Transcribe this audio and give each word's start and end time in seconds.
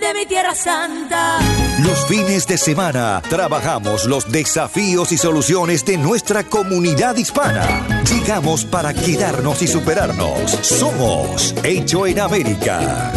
de 0.00 0.14
mi 0.14 0.24
tierra 0.26 0.54
santa. 0.54 1.38
Los 1.84 2.06
fines 2.06 2.46
de 2.46 2.56
semana 2.56 3.22
trabajamos 3.28 4.06
los 4.06 4.30
desafíos 4.32 5.12
y 5.12 5.18
soluciones 5.18 5.84
de 5.84 5.98
nuestra 5.98 6.44
comunidad 6.44 7.16
hispana. 7.16 8.02
Llegamos 8.04 8.64
para 8.64 8.94
quedarnos 8.94 9.60
y 9.62 9.66
superarnos. 9.66 10.50
Somos 10.62 11.54
Hecho 11.62 12.06
en 12.06 12.20
América. 12.20 13.12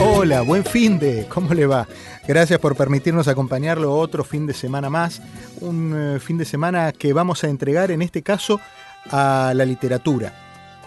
Hola, 0.00 0.42
buen 0.42 0.64
fin 0.64 0.98
de, 0.98 1.26
¿cómo 1.28 1.54
le 1.54 1.66
va? 1.66 1.86
Gracias 2.26 2.58
por 2.58 2.76
permitirnos 2.76 3.28
acompañarlo 3.28 3.96
otro 3.96 4.24
fin 4.24 4.46
de 4.46 4.54
semana 4.54 4.90
más, 4.90 5.22
un 5.60 6.16
eh, 6.16 6.20
fin 6.20 6.38
de 6.38 6.44
semana 6.44 6.92
que 6.92 7.12
vamos 7.12 7.44
a 7.44 7.48
entregar 7.48 7.90
en 7.90 8.02
este 8.02 8.22
caso 8.22 8.60
a 9.10 9.52
la 9.54 9.64
literatura. 9.64 10.32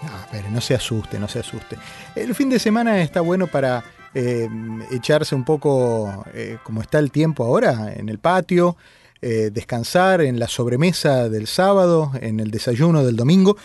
No, 0.02 0.18
espere, 0.20 0.50
no 0.50 0.62
se 0.62 0.76
asuste, 0.76 1.20
no 1.20 1.28
se 1.28 1.40
asuste. 1.40 1.78
El 2.16 2.34
fin 2.34 2.50
de 2.50 2.60
semana 2.60 3.02
está 3.02 3.22
bueno 3.22 3.48
para 3.48 3.84
eh, 4.14 4.48
echarse 4.92 5.36
un 5.36 5.44
poco, 5.44 6.26
eh, 6.34 6.58
como 6.64 6.82
está 6.82 7.00
el 7.00 7.12
tiempo 7.12 7.44
ahora, 7.44 7.94
en 7.94 8.10
el 8.10 8.18
patio, 8.18 8.78
eh, 9.22 9.50
descansar 9.52 10.22
en 10.22 10.40
la 10.40 10.48
sobremesa 10.48 11.28
del 11.30 11.48
sábado, 11.48 12.12
en 12.22 12.40
el 12.40 12.52
desayuno 12.52 13.04
del 13.04 13.18
domingo, 13.18 13.58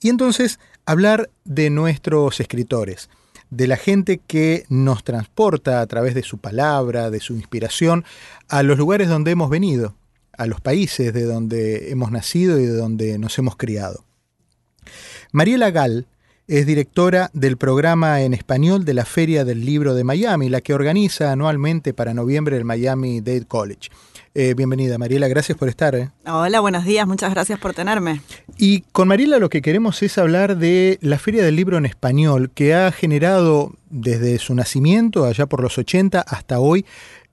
y 0.00 0.10
entonces 0.10 0.60
hablar 0.84 1.30
de 1.44 1.70
nuestros 1.70 2.40
escritores, 2.40 3.08
de 3.48 3.66
la 3.66 3.76
gente 3.76 4.20
que 4.26 4.64
nos 4.68 5.04
transporta 5.04 5.80
a 5.80 5.86
través 5.86 6.14
de 6.14 6.22
su 6.22 6.38
palabra, 6.38 7.10
de 7.10 7.20
su 7.20 7.34
inspiración, 7.34 8.04
a 8.48 8.62
los 8.62 8.78
lugares 8.78 9.08
donde 9.08 9.30
hemos 9.30 9.48
venido, 9.48 9.94
a 10.36 10.46
los 10.46 10.60
países 10.60 11.12
de 11.12 11.24
donde 11.24 11.90
hemos 11.90 12.10
nacido 12.10 12.58
y 12.58 12.66
de 12.66 12.76
donde 12.76 13.18
nos 13.18 13.38
hemos 13.38 13.56
criado. 13.56 14.04
Mariela 15.32 15.70
Gall 15.70 16.06
es 16.48 16.66
directora 16.66 17.30
del 17.32 17.56
programa 17.56 18.20
en 18.22 18.34
español 18.34 18.84
de 18.84 18.94
la 18.94 19.04
Feria 19.04 19.44
del 19.44 19.64
Libro 19.64 19.94
de 19.94 20.04
Miami, 20.04 20.48
la 20.48 20.60
que 20.60 20.74
organiza 20.74 21.32
anualmente 21.32 21.94
para 21.94 22.14
noviembre 22.14 22.56
el 22.56 22.64
Miami 22.64 23.20
Dade 23.20 23.46
College. 23.46 23.90
Eh, 24.34 24.54
bienvenida, 24.54 24.98
Mariela, 24.98 25.28
gracias 25.28 25.56
por 25.56 25.68
estar. 25.68 25.94
¿eh? 25.94 26.10
Hola, 26.26 26.60
buenos 26.60 26.84
días, 26.84 27.06
muchas 27.06 27.30
gracias 27.32 27.58
por 27.58 27.74
tenerme. 27.74 28.22
Y 28.56 28.80
con 28.92 29.08
Mariela 29.08 29.38
lo 29.38 29.50
que 29.50 29.62
queremos 29.62 30.02
es 30.02 30.18
hablar 30.18 30.56
de 30.56 30.98
la 31.00 31.18
Feria 31.18 31.44
del 31.44 31.56
Libro 31.56 31.78
en 31.78 31.86
Español, 31.86 32.50
que 32.54 32.74
ha 32.74 32.90
generado 32.92 33.72
desde 33.92 34.38
su 34.38 34.54
nacimiento, 34.54 35.26
allá 35.26 35.46
por 35.46 35.62
los 35.62 35.78
80 35.78 36.20
hasta 36.20 36.58
hoy, 36.58 36.84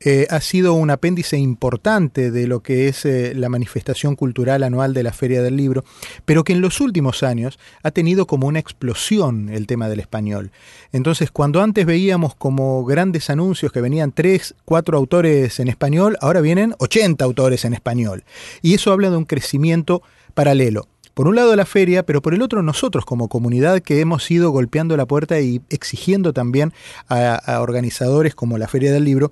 eh, 0.02 0.28
ha 0.30 0.40
sido 0.40 0.74
un 0.74 0.92
apéndice 0.92 1.38
importante 1.38 2.32
de 2.32 2.48
lo 2.48 2.62
que 2.62 2.88
es 2.88 3.06
eh, 3.06 3.34
la 3.36 3.50
manifestación 3.50 4.16
cultural 4.16 4.64
anual 4.64 4.94
de 4.94 5.04
la 5.04 5.12
Feria 5.12 5.42
del 5.42 5.58
Libro, 5.58 5.84
pero 6.26 6.44
que 6.44 6.54
en 6.54 6.62
los 6.62 6.80
últimos 6.80 7.24
años 7.24 7.60
ha 7.84 7.92
tenido 7.92 8.28
como 8.28 8.48
una 8.48 8.60
explosión 8.60 9.50
el 9.50 9.68
tema 9.68 9.90
del 9.90 10.00
español. 10.00 10.52
Entonces, 10.92 11.32
cuando 11.32 11.62
antes 11.62 11.86
veíamos 11.86 12.36
como 12.36 12.86
grandes 12.86 13.30
anuncios 13.30 13.72
que 13.72 13.82
venían 13.82 14.12
tres, 14.12 14.56
cuatro 14.64 14.98
autores 14.98 15.60
en 15.60 15.68
español, 15.68 16.18
ahora 16.22 16.42
vienen 16.42 16.76
80 16.80 17.24
autores 17.26 17.66
en 17.66 17.74
español. 17.74 18.24
Y 18.62 18.76
eso 18.76 18.92
habla 18.92 19.10
de 19.10 19.18
un 19.18 19.26
crecimiento 19.26 20.02
paralelo 20.34 20.88
por 21.14 21.28
un 21.28 21.36
lado 21.36 21.56
la 21.56 21.66
feria, 21.66 22.06
pero 22.06 22.22
por 22.22 22.34
el 22.34 22.42
otro 22.42 22.64
nosotros 22.64 23.06
como 23.06 23.28
comunidad 23.28 23.82
que 23.82 24.00
hemos 24.00 24.30
ido 24.32 24.52
golpeando 24.52 24.96
la 24.98 25.06
puerta 25.06 25.40
y 25.40 25.62
exigiendo 25.70 26.34
también 26.34 26.74
a, 27.08 27.36
a 27.36 27.62
organizadores 27.62 28.36
como 28.36 28.58
la 28.58 28.68
Feria 28.68 28.92
del 28.92 29.04
Libro, 29.04 29.32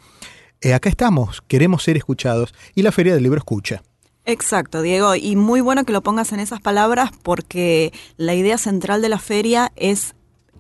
eh, 0.61 0.73
acá 0.73 0.89
estamos, 0.89 1.41
queremos 1.47 1.83
ser 1.83 1.97
escuchados 1.97 2.53
y 2.73 2.81
la 2.81 2.91
Feria 2.91 3.13
del 3.13 3.23
Libro 3.23 3.37
escucha. 3.37 3.83
Exacto, 4.25 4.81
Diego, 4.81 5.15
y 5.15 5.35
muy 5.37 5.61
bueno 5.61 5.85
que 5.85 5.93
lo 5.93 6.01
pongas 6.01 6.33
en 6.33 6.41
esas 6.41 6.59
palabras 6.59 7.11
porque 7.23 7.93
la 8.17 8.35
idea 8.35 8.57
central 8.57 9.01
de 9.01 9.07
la 9.07 9.19
feria 9.19 9.71
es 9.77 10.15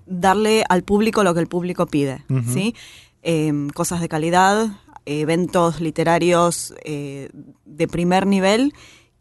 darle 0.05 0.63
al 0.69 0.83
público 0.83 1.23
lo 1.23 1.33
que 1.33 1.41
el 1.41 1.47
público 1.47 1.85
pide, 1.85 2.23
¿sí? 2.53 2.75
Eh, 3.23 3.51
cosas 3.73 3.99
de 3.99 4.07
calidad, 4.07 4.69
eventos 5.05 5.81
literarios 5.81 6.73
eh, 6.85 7.29
de 7.65 7.87
primer 7.89 8.25
nivel 8.25 8.73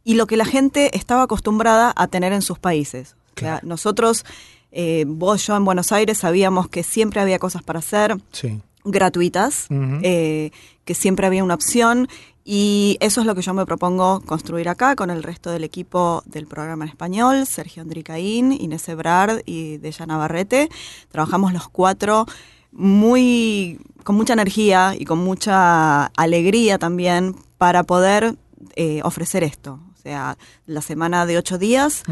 y 0.06 0.14
lo 0.14 0.28
que 0.28 0.36
la 0.36 0.44
gente 0.44 0.96
estaba 0.96 1.22
acostumbrada 1.22 1.92
a 1.96 2.06
tener 2.06 2.32
en 2.32 2.40
sus 2.40 2.60
países. 2.60 3.16
O 3.36 3.40
sea, 3.40 3.58
nosotros, 3.64 4.24
eh, 4.70 5.04
vos, 5.04 5.44
yo 5.44 5.56
en 5.56 5.64
Buenos 5.64 5.90
Aires 5.90 6.18
sabíamos 6.18 6.68
que 6.68 6.84
siempre 6.84 7.20
había 7.20 7.40
cosas 7.40 7.64
para 7.64 7.80
hacer. 7.80 8.16
Sí. 8.30 8.60
gratuitas, 8.88 9.66
eh, 10.02 10.52
que 10.84 10.94
siempre 10.94 11.26
había 11.26 11.42
una 11.42 11.54
opción 11.54 12.08
y 12.44 12.96
eso 13.00 13.20
es 13.20 13.26
lo 13.26 13.34
que 13.34 13.42
yo 13.42 13.52
me 13.52 13.66
propongo 13.66 14.20
construir 14.20 14.68
acá 14.68 14.94
con 14.94 15.10
el 15.10 15.24
resto 15.24 15.50
del 15.50 15.64
equipo 15.64 16.22
del 16.24 16.46
programa 16.46 16.84
en 16.84 16.90
español, 16.90 17.44
Sergio 17.44 17.82
Andricaín, 17.82 18.52
Inés 18.52 18.88
Ebrard 18.88 19.40
y 19.44 19.78
Deya 19.78 20.06
Navarrete. 20.06 20.68
Trabajamos 21.10 21.52
los 21.52 21.68
cuatro 21.68 22.26
muy 22.70 23.80
con 24.04 24.14
mucha 24.14 24.34
energía 24.34 24.94
y 24.96 25.04
con 25.04 25.18
mucha 25.18 26.06
alegría 26.16 26.78
también 26.78 27.34
para 27.58 27.82
poder 27.82 28.36
eh, 28.76 29.00
ofrecer 29.02 29.42
esto. 29.42 29.80
O 30.06 30.08
sea, 30.08 30.38
la 30.66 30.82
semana 30.82 31.26
de 31.26 31.36
ocho 31.36 31.58
días 31.58 32.04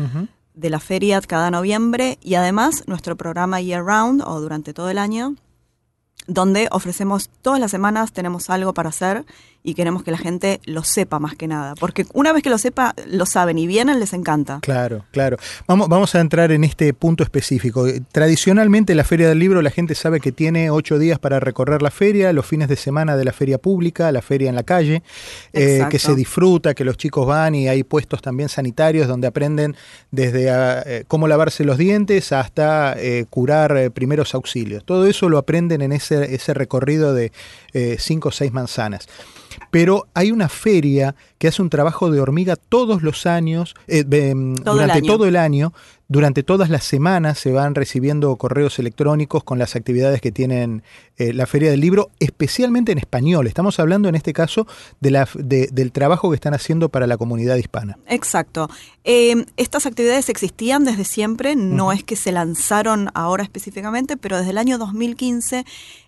de 0.55 0.69
la 0.69 0.81
feria 0.81 1.21
cada 1.21 1.53
noviembre 1.53 2.19
y 2.23 2.35
además 2.35 2.83
nuestro 2.89 3.15
programa 3.15 3.61
Year 3.61 3.85
Round 3.85 4.21
o 4.27 4.41
durante 4.41 4.75
todo 4.75 4.91
el 4.91 4.99
año, 4.99 5.37
donde 6.27 6.67
ofrecemos 6.73 7.31
todas 7.41 7.61
las 7.61 7.71
semanas, 7.71 8.11
tenemos 8.11 8.51
algo 8.51 8.75
para 8.75 8.89
hacer 8.89 9.25
y 9.67 9.73
queremos 9.73 10.05
que 10.05 10.11
la 10.11 10.19
gente 10.19 10.61
lo 10.67 10.85
sepa 10.85 11.19
más 11.19 11.35
que 11.37 11.49
nada. 11.49 11.75
Porque 11.75 12.07
una 12.13 12.35
vez 12.35 12.43
que 12.43 12.51
lo 12.51 12.59
sepa, 12.59 12.95
lo 13.07 13.25
saben 13.25 13.57
y 13.57 13.67
vienen, 13.67 13.99
les 13.99 14.13
encanta. 14.13 14.59
Claro, 14.61 15.07
claro. 15.11 15.39
Vamos, 15.67 15.89
vamos 15.89 16.15
a 16.15 16.21
entrar 16.21 16.53
en 16.53 16.65
este 16.65 16.93
punto 16.93 17.25
específico. 17.25 17.87
Eh, 17.87 18.03
Tradicionalmente 18.13 18.95
la 18.95 19.05
Feria 19.05 19.27
del 19.27 19.39
Libro 19.39 19.63
la 19.63 19.71
gente 19.71 19.95
sabe 19.95 20.21
que 20.21 20.33
tiene 20.33 20.71
ocho 20.71 20.99
días 20.99 21.19
para 21.19 21.41
recorrer 21.41 21.81
la 21.81 21.91
feria, 21.91 22.35
los 22.35 22.45
fines 22.45 22.69
de 22.69 22.77
semana 22.77 23.17
de 23.17 23.25
la 23.25 23.33
feria 23.33 23.57
pública, 23.57 24.13
la 24.13 24.21
feria 24.21 24.51
en 24.51 24.55
la 24.55 24.65
calle, 24.65 25.03
eh, 25.55 25.83
que 25.89 25.99
se 25.99 26.15
disfruta, 26.15 26.75
que 26.75 26.85
los 26.85 26.99
chicos 26.99 27.27
van 27.27 27.55
y 27.55 27.67
hay 27.67 27.85
puestos 27.85 28.21
también 28.21 28.51
sanitarios 28.51 29.09
donde 29.09 29.27
aprenden 29.29 29.77
desde 30.11 30.51
ah, 30.51 30.83
eh, 30.85 31.05
cómo 31.09 31.27
lavarse 31.27 31.65
los 31.65 31.79
dientes 31.79 32.33
hasta 32.33 32.97
eh, 32.99 33.25
curar 33.31 33.91
primeros 33.93 34.35
auxilios. 34.35 34.85
Todo 34.85 35.07
eso 35.07 35.31
lo 35.31 35.39
aprenden 35.39 35.81
en 35.81 35.93
ese, 35.93 36.35
ese 36.35 36.53
recorrido 36.53 37.15
de 37.15 37.33
cinco 37.99 38.29
o 38.29 38.33
seis 38.33 38.53
manzanas. 38.53 39.09
Pero 39.71 40.07
hay 40.15 40.31
una 40.33 40.49
feria 40.49 41.15
que 41.39 41.49
hace 41.49 41.63
un 41.63 41.71
trabajo 41.71 42.11
de 42.11 42.21
hormiga 42.21 42.57
todos 42.57 43.03
los 43.03 43.27
años, 43.27 43.75
eh, 43.87 44.05
mm, 44.05 44.55
el 44.59 44.65
durante 44.65 44.93
año. 44.99 45.07
todo 45.07 45.27
el 45.27 45.37
año, 45.37 45.73
durante 46.09 46.43
todas 46.43 46.69
las 46.71 46.85
semanas 46.85 47.39
se 47.39 47.51
van 47.53 47.75
recibiendo 47.75 48.35
correos 48.37 48.79
electrónicos 48.79 49.43
con 49.43 49.59
las 49.59 49.75
actividades 49.75 50.21
que 50.21 50.31
tienen 50.33 50.83
eh, 51.17 51.33
la 51.33 51.47
Feria 51.47 51.71
del 51.71 51.81
Libro, 51.81 52.11
especialmente 52.21 52.93
en 52.93 52.99
español. 52.99 53.47
Estamos 53.47 53.79
hablando 53.81 54.09
en 54.09 54.15
este 54.15 54.33
caso 54.33 54.67
de 55.01 55.11
la, 55.11 55.29
de- 55.35 55.69
del 55.73 55.93
trabajo 55.93 56.31
que 56.31 56.35
están 56.37 56.55
haciendo 56.55 56.89
para 56.89 57.07
la 57.07 57.17
comunidad 57.17 57.57
hispana. 57.57 57.99
Exacto. 58.07 58.69
Eh, 59.05 59.45
estas 59.57 59.87
actividades 59.87 60.29
existían 60.29 60.85
desde 60.85 61.05
siempre, 61.05 61.57
no 61.57 61.93
es 61.93 62.05
que 62.05 62.17
se 62.17 62.33
lanzaron 62.33 63.11
ahora 63.15 63.43
específicamente, 63.43 64.17
pero 64.17 64.39
desde 64.39 64.51
el 64.51 64.59
año 64.59 64.79
2015 64.79 65.65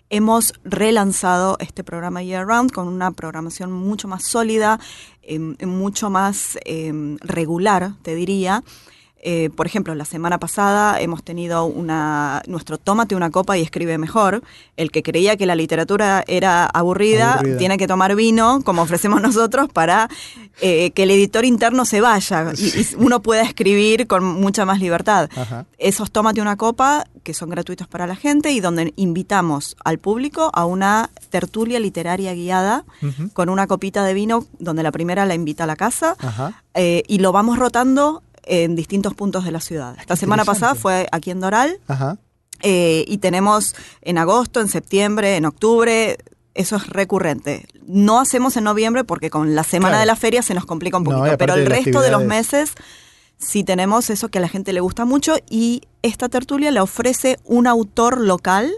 hemos 0.09 0.53
relanzado 0.63 1.57
este 1.59 1.83
programa 1.83 2.23
Year 2.23 2.45
Round 2.45 2.71
con 2.71 2.87
una 2.87 3.11
programación 3.11 3.71
mucho 3.71 4.07
más 4.07 4.23
sólida, 4.23 4.79
em, 5.21 5.55
mucho 5.65 6.09
más 6.09 6.57
em, 6.65 7.17
regular, 7.19 7.93
te 8.01 8.15
diría. 8.15 8.63
Eh, 9.21 9.49
por 9.55 9.65
ejemplo, 9.65 9.95
la 9.95 10.05
semana 10.05 10.39
pasada 10.39 11.01
hemos 11.01 11.23
tenido 11.23 11.65
una 11.65 12.43
nuestro 12.47 12.77
Tómate 12.77 13.15
una 13.15 13.31
copa 13.31 13.57
y 13.57 13.61
escribe 13.61 13.97
mejor. 13.97 14.43
El 14.77 14.91
que 14.91 15.01
creía 15.03 15.37
que 15.37 15.45
la 15.45 15.55
literatura 15.55 16.23
era 16.27 16.65
aburrida, 16.65 17.33
Aburrida. 17.35 17.57
tiene 17.57 17.77
que 17.77 17.87
tomar 17.87 18.15
vino, 18.15 18.61
como 18.63 18.83
ofrecemos 18.83 19.21
nosotros, 19.21 19.69
para 19.73 20.09
eh, 20.61 20.91
que 20.91 21.03
el 21.03 21.11
editor 21.11 21.45
interno 21.45 21.85
se 21.85 21.99
vaya 22.01 22.51
y, 22.55 22.67
y 22.67 22.87
uno 22.97 23.21
pueda 23.21 23.41
escribir 23.41 24.07
con 24.07 24.23
mucha 24.23 24.65
más 24.65 24.79
libertad. 24.79 25.29
Ajá. 25.35 25.65
Esos 25.77 26.11
Tómate 26.11 26.41
una 26.41 26.55
copa, 26.55 27.05
que 27.23 27.33
son 27.33 27.49
gratuitos 27.49 27.87
para 27.87 28.07
la 28.07 28.15
gente 28.15 28.51
y 28.51 28.59
donde 28.59 28.93
invitamos 28.95 29.75
al 29.83 29.97
público 29.99 30.49
a 30.53 30.65
una 30.65 31.09
tertulia 31.29 31.79
literaria 31.79 32.33
guiada 32.33 32.85
con 33.33 33.49
una 33.49 33.67
copita 33.67 34.03
de 34.05 34.13
vino, 34.13 34.45
donde 34.59 34.83
la 34.83 34.91
primera 34.91 35.25
la 35.25 35.33
invita 35.35 35.65
a 35.65 35.67
la 35.67 35.75
casa 35.75 36.15
Ajá. 36.19 36.63
eh, 36.73 37.03
y 37.07 37.19
lo 37.19 37.31
vamos 37.31 37.59
rotando 37.59 38.23
en 38.47 38.75
distintos 38.75 39.13
puntos 39.13 39.43
de 39.45 39.51
la 39.51 39.59
ciudad. 39.61 39.95
Esta 39.99 40.15
semana 40.15 40.45
pasada 40.45 40.75
fue 40.75 41.07
aquí 41.11 41.31
en 41.31 41.39
Doral 41.39 41.79
Ajá. 41.87 42.17
eh, 42.63 43.05
y 43.07 43.17
tenemos 43.19 43.75
en 44.01 44.17
agosto, 44.17 44.61
en 44.61 44.67
septiembre, 44.69 45.35
en 45.35 45.45
octubre. 45.45 46.17
Eso 46.53 46.75
es 46.77 46.87
recurrente. 46.87 47.67
No 47.85 48.19
hacemos 48.19 48.57
en 48.57 48.63
noviembre 48.63 49.03
porque 49.03 49.29
con 49.29 49.53
la 49.53 49.63
semana 49.63 49.89
Claro. 49.91 49.99
de 50.01 50.05
la 50.07 50.15
feria 50.15 50.41
se 50.41 50.53
nos 50.53 50.65
complica 50.65 50.97
un 50.97 51.03
poquito. 51.03 51.37
pero 51.37 51.53
el 51.53 51.65
resto 51.67 52.01
de 52.01 52.09
los 52.11 52.23
meses 52.23 52.73
sí 53.37 53.63
tenemos 53.63 54.09
eso 54.09 54.29
que 54.29 54.39
a 54.39 54.41
la 54.41 54.49
gente 54.49 54.73
le 54.73 54.79
gusta 54.79 55.05
mucho 55.05 55.35
y 55.49 55.83
esta 56.01 56.29
tertulia 56.29 56.71
le 56.71 56.79
ofrece 56.79 57.37
un 57.43 57.67
autor 57.67 58.19
local 58.19 58.71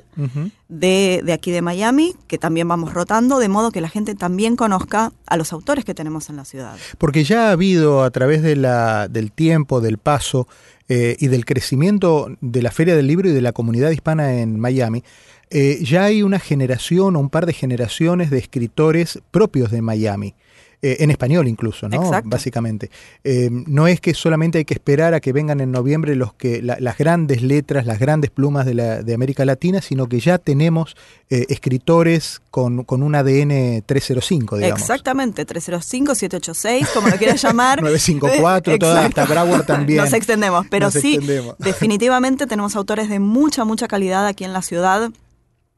de, 0.68 1.22
de 1.24 1.34
aquí 1.34 1.52
de 1.52 1.62
Miami, 1.62 2.14
que 2.28 2.38
también 2.38 2.68
vamos 2.68 2.94
rotando, 2.94 3.40
de 3.40 3.48
modo 3.48 3.72
que 3.72 3.82
la 3.82 3.90
gente 3.90 4.16
también 4.16 4.56
conozca 4.56 5.14
a 5.28 5.38
los 5.38 5.54
autores 5.54 5.86
que 5.86 5.94
tenemos 5.94 6.30
en 6.30 6.36
la 6.36 6.46
ciudad. 6.46 6.76
Porque 6.98 7.24
ya 7.24 7.50
ha 7.50 7.52
habido 7.52 8.04
a 8.04 8.10
través 8.12 8.42
de 8.42 8.56
la, 8.56 9.08
del 9.08 9.32
tiempo, 9.32 9.80
del 9.80 9.98
paso 9.98 10.48
eh, 10.90 11.16
y 11.20 11.28
del 11.28 11.46
crecimiento 11.46 12.30
de 12.42 12.62
la 12.62 12.72
Feria 12.72 12.96
del 12.96 13.08
Libro 13.08 13.30
y 13.30 13.34
de 13.34 13.42
la 13.42 13.54
comunidad 13.54 13.92
hispana 13.92 14.40
en 14.40 14.60
Miami, 14.60 15.04
eh, 15.52 15.80
ya 15.82 16.04
hay 16.04 16.22
una 16.22 16.40
generación 16.40 17.16
o 17.16 17.20
un 17.20 17.30
par 17.30 17.46
de 17.46 17.54
generaciones 17.54 18.30
de 18.30 18.40
escritores 18.40 19.20
propios 19.32 19.72
de 19.72 19.82
Miami. 19.82 20.36
Eh, 20.82 20.98
en 21.02 21.12
español 21.12 21.48
incluso, 21.48 21.90
¿no? 21.90 22.02
Exacto. 22.02 22.30
Básicamente. 22.30 22.90
Eh, 23.24 23.50
no 23.52 23.88
es 23.88 24.00
que 24.00 24.14
solamente 24.14 24.60
hay 24.60 24.66
que 24.66 24.74
esperar 24.74 25.14
a 25.14 25.20
que 25.20 25.34
vengan 25.34 25.60
en 25.60 25.72
noviembre 25.72 26.16
los 26.16 26.34
que, 26.34 26.62
la- 26.62 26.78
las 26.80 26.98
grandes 26.98 27.42
letras, 27.42 27.86
las 27.86 28.00
grandes 28.00 28.30
plumas 28.30 28.66
de, 28.66 28.74
la, 28.76 29.04
de 29.04 29.14
América 29.14 29.44
Latina, 29.46 29.82
sino 29.82 30.08
que 30.08 30.20
ya 30.20 30.38
tenemos 30.38 30.96
eh, 31.30 31.46
escritores 31.50 32.42
con, 32.52 32.84
con 32.86 33.04
un 33.04 33.14
ADN 33.16 33.84
305, 33.86 34.58
digamos. 34.58 34.80
Exactamente, 34.82 35.46
305-786, 35.46 36.88
como 36.94 37.08
lo 37.10 37.18
quieras 37.18 37.42
llamar. 37.42 37.82
954, 37.82 38.78
toda, 38.80 39.06
hasta 39.06 39.26
Broward 39.26 39.66
también. 39.66 40.00
Nos 40.04 40.14
extendemos, 40.14 40.66
pero 40.70 40.86
Nos 40.88 40.94
sí, 40.94 41.16
extendemos. 41.16 41.56
definitivamente 41.60 42.48
tenemos 42.48 42.76
autores 42.76 43.10
de 43.10 43.20
mucha, 43.20 43.66
mucha 43.66 43.88
calidad 43.88 44.26
aquí 44.28 44.44
en 44.44 44.54
la 44.54 44.62
ciudad. 44.62 45.12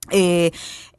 Eh, 0.10 0.52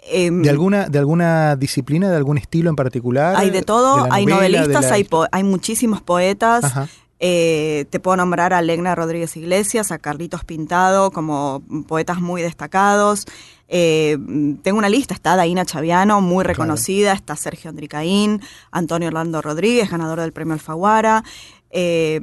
em, 0.04 0.42
¿De 0.42 0.50
alguna, 0.50 0.88
¿De 0.88 0.98
alguna 0.98 1.56
disciplina, 1.56 2.10
de 2.10 2.16
algún 2.16 2.38
estilo 2.38 2.70
en 2.70 2.76
particular? 2.76 3.34
hay 3.36 3.50
de 3.50 3.62
todo, 3.62 4.06
hay 4.10 4.24
novela, 4.26 4.58
novelistas, 4.60 4.88
la- 4.90 4.94
hay, 4.96 5.04
po- 5.04 5.26
hay 5.32 5.42
muchísimos 5.42 6.00
poetas. 6.00 6.64
Ajá. 6.64 6.88
Eh, 7.24 7.84
te 7.90 8.00
puedo 8.00 8.16
nombrar 8.16 8.52
a 8.52 8.62
Legna 8.62 8.96
Rodríguez 8.96 9.36
Iglesias, 9.36 9.92
a 9.92 9.98
Carlitos 9.98 10.44
Pintado, 10.44 11.12
como 11.12 11.62
poetas 11.86 12.20
muy 12.20 12.42
destacados. 12.42 13.26
Eh, 13.68 14.18
tengo 14.62 14.78
una 14.78 14.88
lista, 14.88 15.14
está 15.14 15.36
Daina 15.36 15.64
Chaviano, 15.64 16.20
muy 16.20 16.42
reconocida, 16.44 17.12
está 17.12 17.36
Sergio 17.36 17.70
Andricaín, 17.70 18.40
Antonio 18.72 19.06
Orlando 19.08 19.40
Rodríguez, 19.40 19.88
ganador 19.88 20.20
del 20.20 20.32
premio 20.32 20.54
Alfaguara. 20.54 21.22
Eh, 21.70 22.20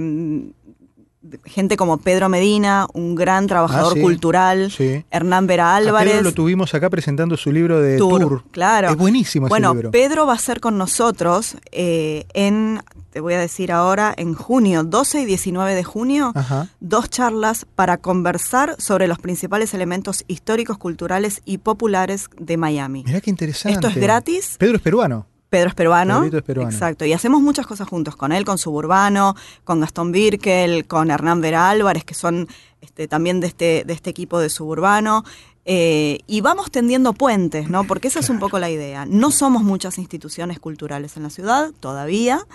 gente 1.43 1.75
como 1.75 1.97
Pedro 1.97 2.29
Medina, 2.29 2.87
un 2.93 3.13
gran 3.13 3.45
trabajador 3.47 3.91
Ah, 3.91 3.95
sí. 3.95 4.01
cultural, 4.01 4.71
Sí. 4.71 5.03
Hernán 5.11 5.47
Vera 5.47 5.75
A 5.75 5.79
Pedro 5.79 5.97
Álvarez. 5.97 6.23
lo 6.23 6.31
tuvimos 6.33 6.73
acá 6.73 6.89
presentando 6.89 7.35
su 7.35 7.51
libro 7.51 7.81
de 7.81 7.97
Tour, 7.97 8.21
Tour. 8.21 8.43
claro. 8.51 8.89
Es 8.89 8.95
buenísimo 8.95 9.47
ese 9.47 9.49
bueno, 9.51 9.73
libro. 9.73 9.91
Pedro 9.91 10.25
va 10.25 10.33
a 10.33 10.37
ser 10.39 10.61
con 10.61 10.77
nosotros 10.77 11.57
eh, 11.73 12.25
en, 12.33 12.81
te 13.11 13.19
voy 13.19 13.33
a 13.33 13.39
decir 13.39 13.71
ahora, 13.73 14.13
en 14.15 14.33
junio, 14.33 14.83
12 14.85 15.21
y 15.21 15.25
19 15.25 15.75
de 15.75 15.83
junio, 15.83 16.31
Ajá. 16.35 16.67
dos 16.79 17.09
charlas 17.09 17.65
para 17.75 17.97
conversar 17.97 18.75
sobre 18.79 19.07
los 19.07 19.19
principales 19.19 19.73
elementos 19.73 20.23
históricos, 20.27 20.77
culturales 20.77 21.41
y 21.43 21.57
populares 21.57 22.29
de 22.39 22.55
Miami. 22.55 23.03
Mirá 23.05 23.19
qué 23.19 23.29
interesante. 23.29 23.73
Esto 23.75 23.87
es 23.89 23.95
gratis. 23.97 24.55
Pedro 24.57 24.77
es 24.77 24.81
peruano. 24.81 25.25
Pedro 25.49 25.69
es 25.69 25.75
peruano. 25.75 26.19
Pedrito 26.19 26.37
es 26.37 26.43
peruano. 26.43 26.71
Exacto. 26.71 27.05
Y 27.05 27.13
hacemos 27.13 27.41
muchas 27.41 27.65
cosas 27.65 27.87
juntos 27.87 28.15
con 28.15 28.31
él, 28.31 28.45
con 28.45 28.57
Suburbano, 28.57 29.35
con 29.63 29.79
Gastón 29.79 30.11
Birkel, 30.11 30.85
con 30.85 31.11
Hernán 31.11 31.41
Vera 31.41 31.69
Álvarez, 31.69 32.03
que 32.03 32.13
son 32.13 32.47
este, 32.81 33.07
también 33.07 33.39
de 33.39 33.47
este, 33.47 33.83
de 33.85 33.93
este 33.93 34.09
equipo 34.09 34.39
de 34.39 34.49
Suburbano. 34.49 35.23
Eh, 35.65 36.19
y 36.25 36.41
vamos 36.41 36.71
tendiendo 36.71 37.13
puentes, 37.13 37.69
¿no? 37.69 37.83
Porque 37.83 38.07
esa 38.07 38.19
es 38.19 38.29
un 38.29 38.39
poco 38.39 38.59
la 38.59 38.69
idea. 38.69 39.05
No 39.05 39.31
somos 39.31 39.63
muchas 39.63 39.97
instituciones 39.97 40.59
culturales 40.59 41.17
en 41.17 41.23
la 41.23 41.29
ciudad 41.29 41.71
todavía, 41.79 42.45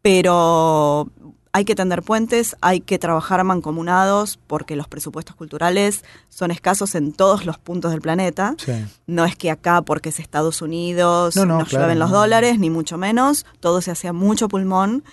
pero 0.00 1.08
hay 1.52 1.64
que 1.64 1.74
tender 1.74 2.02
puentes, 2.02 2.56
hay 2.60 2.80
que 2.80 2.98
trabajar 2.98 3.42
mancomunados, 3.44 4.38
porque 4.46 4.76
los 4.76 4.88
presupuestos 4.88 5.34
culturales 5.36 6.04
son 6.28 6.50
escasos 6.50 6.94
en 6.94 7.12
todos 7.12 7.46
los 7.46 7.58
puntos 7.58 7.90
del 7.90 8.00
planeta. 8.00 8.54
Sí. 8.58 8.72
No 9.06 9.24
es 9.24 9.36
que 9.36 9.50
acá, 9.50 9.82
porque 9.82 10.10
es 10.10 10.20
Estados 10.20 10.62
Unidos, 10.62 11.36
No, 11.36 11.46
no, 11.46 11.58
nos 11.60 11.68
claro, 11.68 11.84
llueven 11.86 11.98
los 11.98 12.10
no. 12.10 12.18
dólares, 12.18 12.58
ni 12.58 12.70
mucho 12.70 12.98
menos. 12.98 13.46
Todo 13.60 13.80
se 13.80 13.90
hace 13.90 14.08
a 14.08 14.12
mucho 14.12 14.48
pulmón 14.48 15.04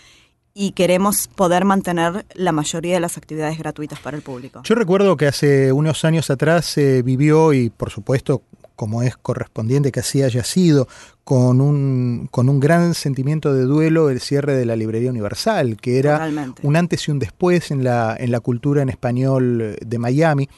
y 0.54 0.72
queremos 0.72 1.28
poder 1.28 1.66
mantener 1.66 2.26
la 2.34 2.54
mayoría 2.54 2.94
de 2.94 3.02
las 3.02 3.18
actividades 3.18 3.58
gratuitas 3.58 4.00
para 4.00 4.16
el 4.16 4.24
público. 4.24 4.62
Yo 4.64 4.76
recuerdo 4.76 5.18
que 5.18 5.28
hace 5.28 5.74
unos 5.74 6.06
años 6.06 6.30
atrás 6.30 6.66
se 6.66 7.02
vivió, 7.02 7.52
y 7.52 7.70
por 7.70 7.90
supuesto, 7.90 8.42
como 8.76 9.02
es 9.04 9.18
correspondiente 9.18 9.92
que 9.92 10.02
así 10.02 10.22
haya 10.24 10.44
sido, 10.44 10.88
con 11.24 11.62
un, 11.62 12.28
con 12.32 12.50
un 12.50 12.60
gran 12.60 12.94
sentimiento 12.94 13.54
de 13.54 13.64
duelo 13.64 14.10
el 14.10 14.20
cierre 14.22 14.56
de 14.56 14.66
la 14.66 14.76
Librería 14.76 15.10
Universal, 15.10 15.78
que 15.78 15.98
era 16.00 16.14
Totalmente. 16.14 16.62
un 16.68 16.76
antes 16.76 17.08
y 17.08 17.12
un 17.12 17.20
después 17.20 17.72
en 17.72 17.84
la, 17.84 18.16
en 18.20 18.32
la 18.32 18.40
cultura 18.40 18.82
en 18.82 18.90
español 18.90 19.76
de 19.84 20.00
Miami. 20.00 20.50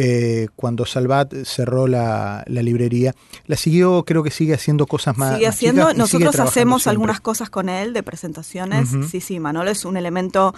eh, 0.00 0.46
cuando 0.54 0.86
Salvat 0.86 1.34
cerró 1.44 1.88
la, 1.88 2.44
la 2.46 2.62
librería, 2.62 3.14
la 3.46 3.56
siguió, 3.56 4.04
creo 4.04 4.22
que 4.22 4.30
sigue 4.30 4.54
haciendo 4.54 4.86
cosas 4.86 5.16
más. 5.18 5.34
sigue 5.34 5.46
más 5.46 5.54
haciendo, 5.56 5.82
chicas 5.90 5.92
y 6.08 6.08
sigue 6.10 6.24
nosotros 6.24 6.48
hacemos 6.48 6.82
siempre. 6.82 6.90
algunas 6.92 7.20
cosas 7.20 7.50
con 7.50 7.68
él 7.68 7.92
de 7.92 8.02
presentaciones. 8.04 8.90
Sí, 9.10 9.20
sí, 9.20 9.40
Manolo 9.40 9.70
es 9.70 9.84
un 9.84 9.96
elemento 9.96 10.54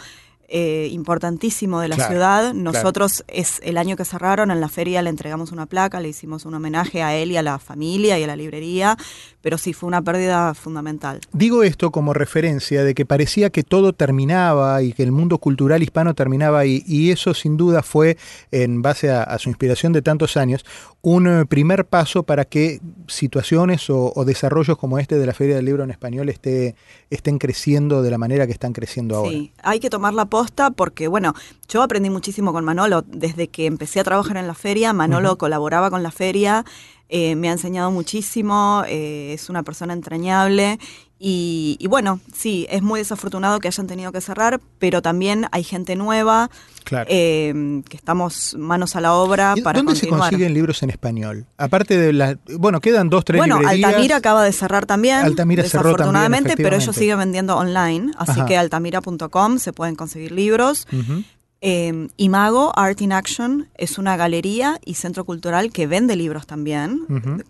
eh, 0.53 0.89
importantísimo 0.91 1.81
de 1.81 1.89
la 1.89 1.95
Claro, 1.97 2.11
ciudad. 2.13 2.41
claro. 2.51 2.59
Nosotros 2.59 3.25
es 3.29 3.61
el 3.63 3.79
año 3.79 3.97
que 3.97 4.05
cerraron 4.05 4.51
en 4.51 4.61
la 4.61 4.69
feria 4.69 5.01
le 5.01 5.09
entregamos 5.11 5.53
una 5.53 5.67
placa, 5.67 6.01
le 6.01 6.09
hicimos 6.09 6.45
un 6.45 6.55
homenaje 6.55 7.03
a 7.03 7.15
él 7.17 7.31
y 7.31 7.37
a 7.37 7.43
la 7.43 7.59
familia 7.61 8.19
y 8.19 8.25
a 8.25 8.27
la 8.27 8.35
librería, 8.35 8.97
pero 9.43 9.59
sí 9.59 9.73
fue 9.73 9.87
una 9.87 10.03
pérdida 10.03 10.53
fundamental. 10.55 11.21
Digo 11.33 11.63
esto 11.63 11.93
como 11.93 12.15
referencia 12.15 12.83
de 12.83 12.95
que 12.95 13.07
parecía 13.07 13.51
que 13.51 13.63
todo 13.63 13.93
terminaba 13.93 14.83
y 14.83 14.93
que 14.93 15.05
el 15.05 15.13
mundo 15.13 15.39
cultural 15.39 15.83
hispano 15.85 16.15
terminaba 16.15 16.59
ahí, 16.59 16.83
y 16.85 17.11
eso 17.13 17.33
sin 17.33 17.57
duda 17.57 17.85
fue, 17.85 18.17
en 18.51 18.83
base 18.83 19.11
a, 19.11 19.23
a 19.23 19.39
su 19.39 19.49
inspiración 19.51 19.93
de 19.93 20.03
tantos 20.03 20.37
años, 20.37 20.65
un 21.01 21.27
eh, 21.29 21.47
primer 21.47 21.87
paso 21.87 22.25
para 22.25 22.45
que 22.45 22.81
situaciones 23.07 23.89
o, 23.89 24.13
o 24.15 24.25
desarrollos 24.25 24.77
como 24.77 24.99
este 24.99 25.17
de 25.17 25.27
la 25.27 25.33
Feria 25.33 25.55
del 25.57 25.65
Libro 25.65 25.85
en 25.85 25.91
Español 25.91 26.29
esté, 26.29 26.75
estén 27.09 27.39
creciendo 27.39 28.03
de 28.03 28.11
la 28.11 28.19
manera 28.19 28.47
que 28.47 28.53
están 28.53 28.73
creciendo 28.73 29.17
ahora. 29.17 29.31
Sí, 29.31 29.53
hay 29.63 29.79
que 29.79 29.89
tomar 29.89 30.13
la 30.13 30.25
posta 30.27 30.40
porque, 30.77 31.09
bueno, 31.09 31.35
yo 31.69 31.83
aprendí 31.83 32.11
muchísimo 32.11 32.53
con 32.53 32.65
Manolo. 32.65 33.03
Desde 33.03 33.49
que 33.49 33.67
empecé 33.67 34.01
a 34.01 34.05
trabajar 34.05 34.37
en 34.37 34.47
la 34.47 34.55
feria, 34.55 34.93
Manolo 34.93 35.37
colaboraba 35.37 35.91
con 35.91 36.03
la 36.03 36.11
feria, 36.11 36.65
eh, 37.09 37.35
me 37.35 37.49
ha 37.49 37.53
enseñado 37.53 37.91
muchísimo, 37.91 38.85
eh, 38.87 39.33
es 39.35 39.51
una 39.51 39.63
persona 39.63 39.93
entrañable. 39.93 40.79
Y, 41.23 41.77
y 41.79 41.87
bueno, 41.87 42.19
sí, 42.35 42.67
es 42.71 42.81
muy 42.81 42.99
desafortunado 43.01 43.61
que 43.61 43.69
hayan 43.69 43.87
tenido 43.87 44.11
que 44.11 44.23
cerrar, 44.23 44.59
pero 44.79 45.03
también 45.03 45.47
hay 45.53 45.63
gente 45.65 45.95
nueva, 45.95 46.51
Claro. 46.83 47.07
eh, 47.11 47.83
que 47.91 47.97
estamos 47.99 48.57
manos 48.59 48.97
a 48.97 49.03
la 49.03 49.13
obra 49.13 49.53
¿Y 49.55 49.61
para 49.61 49.81
¿Dónde 49.81 49.93
continuar. 49.93 50.21
se 50.23 50.31
consiguen 50.31 50.55
libros 50.55 50.83
en 50.83 50.89
español? 50.89 51.45
Aparte 51.59 51.99
de 51.99 52.15
las... 52.15 52.37
Bueno, 52.59 52.81
quedan 52.81 53.11
dos, 53.11 53.27
tres 53.27 53.39
bueno, 53.39 53.59
librerías. 53.61 53.89
Altamira 53.91 54.17
acaba 54.17 54.43
de 54.43 54.53
cerrar 54.53 54.87
también, 54.87 55.19
Altamira 55.19 55.63
cerró 55.65 55.95
también, 55.95 55.97
desafortunadamente, 55.99 56.57
pero 56.57 56.77
ellos 56.77 56.97
siguen 56.97 57.19
vendiendo 57.19 57.55
online, 57.55 58.13
así 58.17 58.41
Ajá. 58.41 58.47
que 58.47 58.57
altamira.com 58.57 59.59
se 59.59 59.75
pueden 59.75 59.97
conseguir 59.97 60.33
libros. 60.33 60.89
Ujú. 60.91 61.23
Eh, 61.61 62.09
Imago 62.17 62.73
Art 62.79 62.99
in 63.03 63.13
Action 63.13 63.69
es 63.77 63.99
una 63.99 64.17
galería 64.17 64.81
y 64.83 64.95
centro 64.95 65.27
cultural 65.27 65.71
que 65.71 65.87
vende 65.87 66.17
libros 66.17 66.47
también, 66.47 67.03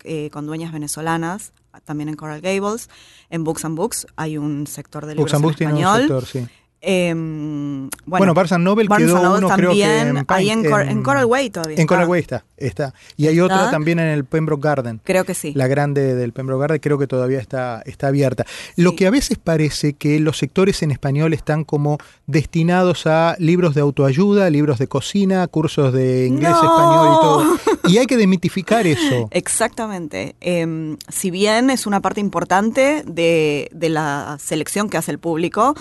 eh, 0.03 0.29
con 0.33 0.47
dueñas 0.47 0.73
venezolanas, 0.73 1.53
también 1.85 2.09
en 2.09 2.17
Coral 2.17 2.41
Gables. 2.41 2.89
En 3.31 3.45
Books 3.45 3.65
and 3.65 3.77
Books 3.77 4.07
hay 4.17 4.39
un 4.39 4.67
sector 4.67 5.07
de 5.07 5.15
libros 5.15 5.33
Books 5.33 5.35
and 5.35 5.41
en 5.41 5.43
Books 5.43 5.57
tiene 5.57 5.73
un 5.73 5.79
español. 5.79 6.01
sector, 6.01 6.27
sí. 6.27 6.49
Em, 6.83 7.91
bueno, 8.07 8.33
Barnes 8.33 8.59
Noble 8.59 8.89
Barnes 8.89 9.09
quedó 9.09 9.23
Noble 9.23 9.39
uno 9.47 9.55
creo 9.55 9.71
que 9.73 9.81
también, 9.81 10.17
en, 10.17 10.25
ahí 10.29 10.51
en, 10.51 10.65
Cor- 10.65 10.83
en- 10.83 10.89
en 10.91 11.03
Coral 11.03 11.27
Way 11.27 11.51
todavía. 11.51 11.75
En 11.77 11.81
está. 11.83 11.95
Coral 11.95 12.09
Way 12.09 12.21
está, 12.23 12.45
está. 12.57 12.95
Y 13.19 13.27
hay 13.27 13.39
¿Está? 13.39 13.45
otra 13.45 13.71
también 13.71 13.99
en 13.99 14.07
el 14.09 14.25
Pembroke 14.25 14.63
Garden. 14.63 15.01
Creo 15.05 15.25
que 15.25 15.35
sí. 15.35 15.53
La 15.55 15.67
grande 15.67 16.15
del 16.15 16.33
Pembroke 16.33 16.61
Garden 16.63 16.79
creo 16.81 16.99
que 16.99 17.07
todavía 17.07 17.39
está, 17.39 17.83
está 17.85 18.09
abierta. 18.09 18.47
Lo 18.77 18.97
que 18.97 19.07
a 19.07 19.11
veces 19.11 19.37
parece 19.39 19.93
que 19.93 20.19
los 20.21 20.39
sectores 20.39 20.83
en 20.83 20.91
español 20.91 21.35
están 21.35 21.65
como 21.65 21.99
destinados 22.27 23.07
a 23.07 23.37
libros 23.39 23.75
de 23.75 23.83
autoayuda, 23.83 24.49
libros 24.51 24.79
de 24.79 24.87
cocina, 24.89 25.47
cursos 25.49 25.93
de 25.93 26.27
inglés, 26.27 26.51
No. 26.51 26.63
español 26.63 27.09
y 27.13 27.21
todo. 27.21 27.91
Y 27.93 27.99
hay 27.99 28.07
que 28.07 28.17
demitificar 28.17 28.87
eso. 28.87 29.29
Exactamente. 29.33 30.35
Em, 30.41 30.97
si 31.09 31.31
bien 31.31 31.69
es 31.71 31.87
una 31.87 32.01
parte 32.01 32.21
importante 32.21 33.03
de, 33.07 33.69
de 33.73 33.89
la 33.91 34.39
selección 34.41 34.89
que 34.89 34.97
hace 34.97 35.11
el 35.11 35.19
público. 35.19 35.75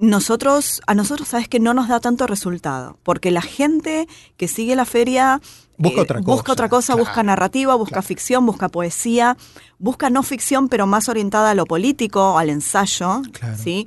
Nosotros, 0.00 0.80
a 0.86 0.94
nosotros 0.94 1.28
sabes 1.28 1.48
que 1.48 1.60
no 1.60 1.74
nos 1.74 1.88
da 1.88 2.00
tanto 2.00 2.26
resultado, 2.26 2.98
porque 3.02 3.30
la 3.30 3.42
gente 3.42 4.08
que 4.36 4.48
sigue 4.48 4.74
la 4.74 4.84
feria 4.84 5.40
eh, 5.42 5.46
Busca 5.76 6.02
otra 6.02 6.18
cosa, 6.20 6.32
busca, 6.34 6.52
otra 6.52 6.68
cosa, 6.68 6.92
claro, 6.94 7.06
busca 7.06 7.22
narrativa, 7.22 7.74
busca 7.74 8.02
ficción, 8.02 8.44
busca 8.44 8.68
poesía, 8.68 9.36
busca 9.78 10.10
no 10.10 10.22
ficción, 10.22 10.68
pero 10.68 10.86
más 10.86 11.08
orientada 11.08 11.50
a 11.50 11.54
lo 11.54 11.64
político, 11.66 12.38
al 12.38 12.50
ensayo, 12.50 13.22
Claro. 13.32 13.56
¿sí? 13.56 13.86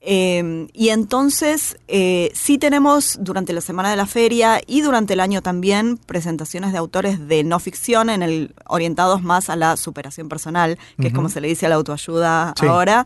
Eh, 0.00 0.68
y 0.72 0.90
entonces 0.90 1.76
eh, 1.88 2.30
sí 2.32 2.56
tenemos 2.56 3.18
durante 3.20 3.52
la 3.52 3.60
semana 3.60 3.90
de 3.90 3.96
la 3.96 4.06
feria 4.06 4.60
y 4.64 4.80
durante 4.80 5.14
el 5.14 5.20
año 5.20 5.42
también 5.42 5.96
presentaciones 5.96 6.70
de 6.72 6.78
autores 6.78 7.26
de 7.26 7.42
no 7.42 7.58
ficción 7.58 8.08
en 8.08 8.22
el 8.22 8.54
orientados 8.68 9.22
más 9.22 9.50
a 9.50 9.56
la 9.56 9.76
superación 9.76 10.28
personal, 10.28 10.78
que 11.00 11.08
es 11.08 11.12
como 11.12 11.28
se 11.28 11.40
le 11.40 11.48
dice 11.48 11.66
a 11.66 11.70
la 11.70 11.74
autoayuda 11.74 12.54
Sí. 12.58 12.66
ahora. 12.66 13.04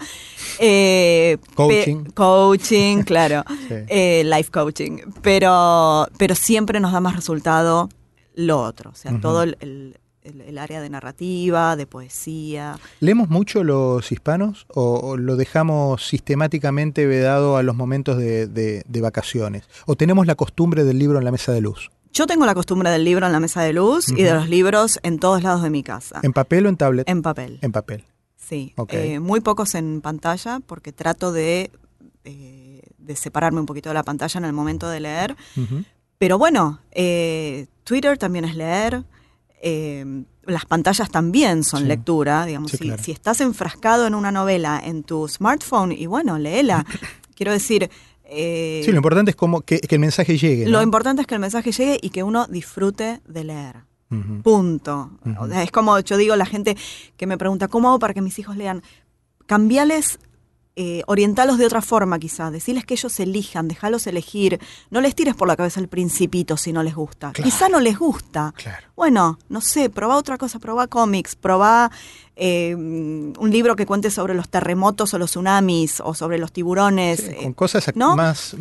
Eh, 0.59 1.39
Coaching. 1.55 2.05
coaching, 2.15 3.03
claro. 3.05 3.45
Sí. 3.69 3.75
Eh, 3.89 4.23
life 4.25 4.51
coaching. 4.51 4.99
Pero, 5.23 6.07
pero 6.19 6.35
siempre 6.35 6.79
nos 6.79 6.93
da 6.93 7.01
más 7.01 7.17
resultado 7.17 7.89
lo 8.35 8.61
otro. 8.63 8.91
O 8.91 8.95
sea, 8.95 9.19
todo 9.21 9.43
el, 9.43 9.57
el- 9.61 9.97
el- 10.25 10.41
el 10.43 10.59
área 10.59 10.81
de 10.81 10.89
narrativa, 10.91 11.77
de 11.77 11.87
poesía. 11.87 12.79
¿Leemos 13.01 13.29
mucho 13.29 13.65
los 13.65 14.11
hispanos 14.13 14.67
o, 14.69 14.95
o 15.01 15.17
lo 15.17 15.37
dejamos 15.37 16.07
sistemáticamente 16.07 17.07
vedado 17.07 17.57
a 17.57 17.63
los 17.63 17.75
momentos 17.77 18.19
de, 18.19 18.47
de- 18.47 18.83
de 18.87 19.01
vacaciones? 19.01 19.65
¿O 19.87 19.97
tenemos 19.97 20.27
la 20.27 20.35
costumbre 20.35 20.85
del 20.85 20.99
libro 20.99 21.19
en 21.19 21.25
la 21.25 21.33
mesa 21.33 21.53
de 21.53 21.61
luz? 21.61 21.91
Yo 22.13 22.27
tengo 22.27 22.45
la 22.47 22.55
costumbre 22.55 22.91
del 22.91 23.05
libro 23.05 23.27
en 23.27 23.33
la 23.33 23.41
mesa 23.41 23.63
de 23.63 23.73
luz 23.73 24.11
y 24.11 24.23
de 24.23 24.35
los 24.35 24.49
libros 24.49 25.01
en 25.03 25.19
todos 25.19 25.43
lados 25.43 25.63
de 25.63 25.71
mi 25.71 25.83
casa. 25.83 26.21
¿En 26.23 26.33
papel 26.35 26.67
o 26.67 26.69
en 26.69 26.77
tablet? 26.77 27.09
En 27.09 27.23
papel. 27.23 27.59
En 27.63 27.73
papel. 27.73 28.05
Sí. 28.37 28.75
Eh, 28.91 29.19
muy 29.19 29.41
pocos 29.41 29.75
en 29.75 30.03
pantalla 30.03 30.61
porque 30.67 30.93
trato 30.93 31.33
de, 31.33 31.71
eh, 32.25 32.83
de 32.99 33.17
separarme 33.17 33.61
un 33.61 33.67
poquito 33.67 33.89
de 33.89 33.95
la 33.95 34.03
pantalla 34.03 34.37
en 34.39 34.45
el 34.45 34.53
momento 34.53 34.89
de 34.91 35.01
leer. 35.01 35.37
Pero 36.19 36.37
bueno, 36.39 36.81
eh, 36.91 37.67
Twitter 37.85 38.19
también 38.19 38.45
es 38.45 38.55
leer. 38.57 39.05
Eh, 39.63 40.05
las 40.45 40.67
pantallas 40.67 41.09
también 41.11 41.63
son 41.65 41.81
Sí. 41.83 41.87
lectura, 41.87 42.45
digamos, 42.45 42.71
Sí, 42.73 42.77
si, 42.79 42.85
claro. 42.85 43.03
si 43.03 43.13
estás 43.13 43.41
enfrascado 43.41 44.07
en 44.07 44.15
una 44.15 44.31
novela 44.33 44.83
en 44.85 45.05
tu 45.05 45.29
smartphone, 45.29 45.93
y 45.93 46.07
bueno, 46.07 46.37
léela. 46.39 46.85
Quiero 47.37 47.53
decir, 47.53 47.89
eh, 48.25 48.83
Sí, 48.85 48.91
lo 48.91 48.97
importante 48.99 49.31
es 49.31 49.37
como 49.37 49.61
que, 49.63 49.79
que 49.81 49.95
el 49.95 50.01
mensaje 50.01 50.37
llegue. 50.37 50.67
lo 50.69 50.83
importante 50.83 51.23
es 51.23 51.27
que 51.29 51.35
el 51.35 51.41
mensaje 51.41 51.71
llegue 51.73 51.99
y 52.03 52.11
que 52.11 52.23
uno 52.23 52.47
disfrute 52.49 53.21
de 53.27 53.45
leer. 53.45 53.77
Punto. 54.43 55.11
Ujú. 55.25 55.45
O 55.45 55.49
sea, 55.49 55.63
es 55.63 55.71
como 55.71 55.99
yo 56.01 56.19
digo, 56.19 56.37
la 56.37 56.45
gente 56.45 56.77
que 57.17 57.27
me 57.27 57.39
pregunta, 57.39 57.69
¿cómo 57.69 57.89
hago 57.89 57.99
para 57.99 58.13
que 58.13 58.21
mis 58.21 58.39
hijos 58.39 58.57
lean? 58.59 58.83
Cambiales, 59.47 60.19
eh, 60.75 61.03
orientalos 61.07 61.59
de 61.59 61.67
otra 61.67 61.83
forma 61.83 62.19
quizás, 62.19 62.51
decirles 62.51 62.87
que 62.87 62.95
ellos 62.95 63.21
elijan, 63.21 63.69
dejalos 63.69 64.07
elegir, 64.07 64.59
no 64.91 65.01
les 65.03 65.15
tires 65.15 65.35
por 65.35 65.47
la 65.47 65.55
cabeza 65.55 65.81
el 65.81 65.89
principito 65.89 66.57
si 66.57 66.73
no 66.73 66.83
les 66.83 66.95
gusta. 66.95 67.33
Claro. 67.33 67.45
Quizá 67.45 67.69
no 67.69 67.79
les 67.79 67.99
gusta. 67.99 68.55
Claro. 68.57 68.87
Bueno, 68.97 69.39
no 69.49 69.61
sé, 69.61 69.91
probá 69.91 70.17
otra 70.17 70.39
cosa, 70.39 70.59
probá 70.59 70.87
cómics, 70.87 71.37
probá 71.37 71.91
eh, 72.37 72.75
un 72.75 73.51
libro 73.51 73.77
que 73.77 73.85
cuente 73.85 74.11
sobre 74.11 74.35
los 74.35 74.49
terremotos 74.49 75.13
o 75.13 75.19
los 75.19 75.31
tsunamis 75.31 76.01
o 76.01 76.15
sobre 76.15 76.39
los 76.39 76.53
tiburones. 76.53 77.21
Sí, 77.21 77.27
eh, 77.31 77.37
con 77.43 77.53
cosas 77.53 77.91
¿no? 77.95 78.17
más. 78.17 78.57